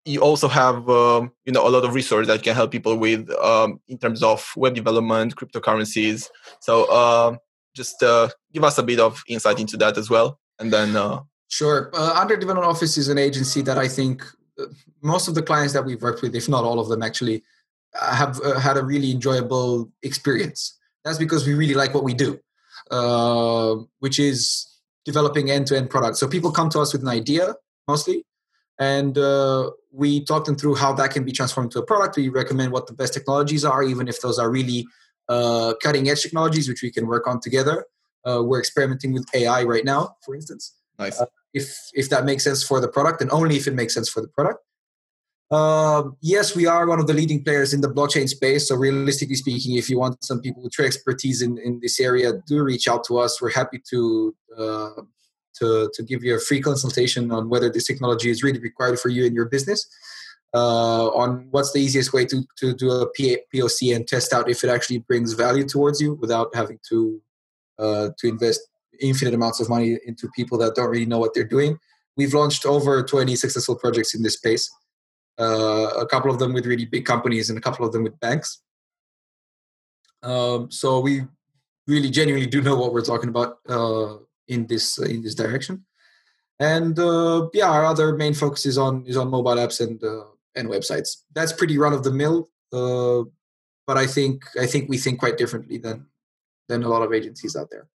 [0.05, 3.29] you also have um, you know a lot of resources that can help people with
[3.41, 6.29] um, in terms of web development, cryptocurrencies.
[6.61, 7.37] So uh,
[7.75, 11.19] just uh, give us a bit of insight into that as well and then uh,
[11.47, 14.23] sure uh, under development office is an agency that i think
[14.59, 14.65] uh,
[15.01, 17.43] most of the clients that we've worked with if not all of them actually
[17.99, 22.13] uh, have uh, had a really enjoyable experience that's because we really like what we
[22.13, 22.39] do
[22.91, 24.67] uh, which is
[25.05, 27.55] developing end-to-end products so people come to us with an idea
[27.87, 28.25] mostly
[28.79, 32.29] and uh, we talk them through how that can be transformed into a product we
[32.29, 34.85] recommend what the best technologies are even if those are really
[35.29, 37.85] uh, cutting edge technologies which we can work on together
[38.25, 40.75] uh, we're experimenting with AI right now, for instance.
[40.97, 41.19] Nice.
[41.19, 44.09] Uh, if if that makes sense for the product, and only if it makes sense
[44.09, 44.59] for the product.
[45.53, 48.67] Uh, yes, we are one of the leading players in the blockchain space.
[48.67, 52.33] So, realistically speaking, if you want some people with true expertise in, in this area,
[52.47, 53.39] do reach out to us.
[53.39, 55.01] We're happy to uh,
[55.59, 59.09] to to give you a free consultation on whether this technology is really required for
[59.09, 59.87] you in your business.
[60.55, 64.63] Uh, on what's the easiest way to, to do a POC and test out if
[64.63, 67.21] it actually brings value towards you without having to
[67.77, 68.61] uh, to invest
[69.01, 71.77] infinite amounts of money into people that don't really know what they're doing.
[72.17, 74.71] We've launched over 20 successful projects in this space,
[75.39, 78.19] uh, a couple of them with really big companies and a couple of them with
[78.19, 78.61] banks.
[80.21, 81.23] Um, so we
[81.87, 84.17] really genuinely do know what we're talking about uh,
[84.47, 85.85] in this uh, in this direction.
[86.59, 90.25] And uh, yeah, our other main focus is on is on mobile apps and uh,
[90.55, 91.17] and websites.
[91.33, 95.77] That's pretty run of the mill, but I think I think we think quite differently
[95.77, 96.05] than
[96.69, 97.87] than a lot of agencies out there.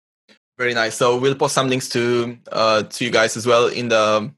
[0.59, 0.97] Very nice.
[0.97, 4.33] So we'll post some links to uh, to you guys as well in the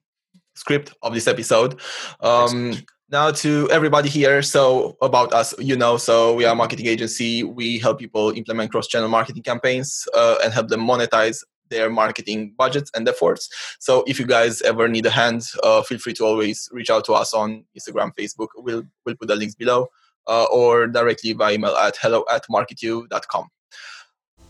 [0.58, 1.80] script of this episode.
[2.20, 2.74] Um,
[3.10, 4.42] now to everybody here.
[4.42, 7.42] So about us, you know, so we are a marketing agency.
[7.42, 12.90] We help people implement cross-channel marketing campaigns uh, and help them monetize their marketing budgets
[12.94, 13.48] and efforts.
[13.78, 17.04] So if you guys ever need a hand, uh, feel free to always reach out
[17.06, 18.48] to us on Instagram, Facebook.
[18.56, 19.88] We'll we'll put the links below,
[20.26, 23.48] uh, or directly by email at hello at marketiu.com.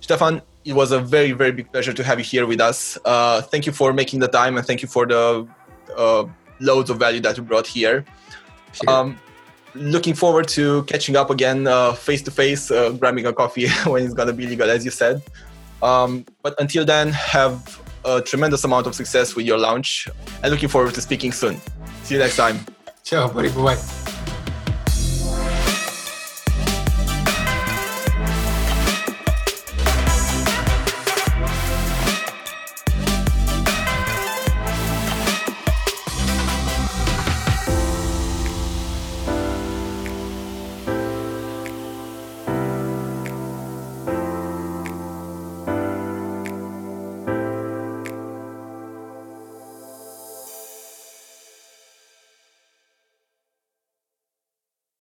[0.01, 2.97] Stefan, it was a very, very big pleasure to have you here with us.
[3.05, 5.47] Uh, thank you for making the time and thank you for the
[5.97, 6.25] uh,
[6.61, 8.05] loads of value that you brought here.
[8.73, 8.91] Sure.
[8.91, 9.19] Um,
[9.75, 11.67] looking forward to catching up again
[11.97, 12.69] face to face,
[12.99, 15.23] grabbing a coffee when it's gonna be legal, as you said.
[15.83, 20.09] Um, but until then, have a tremendous amount of success with your launch
[20.43, 21.61] and looking forward to speaking soon.
[22.03, 22.59] See you next time.
[23.05, 23.51] Ciao, buddy.
[23.51, 24.15] Bye bye.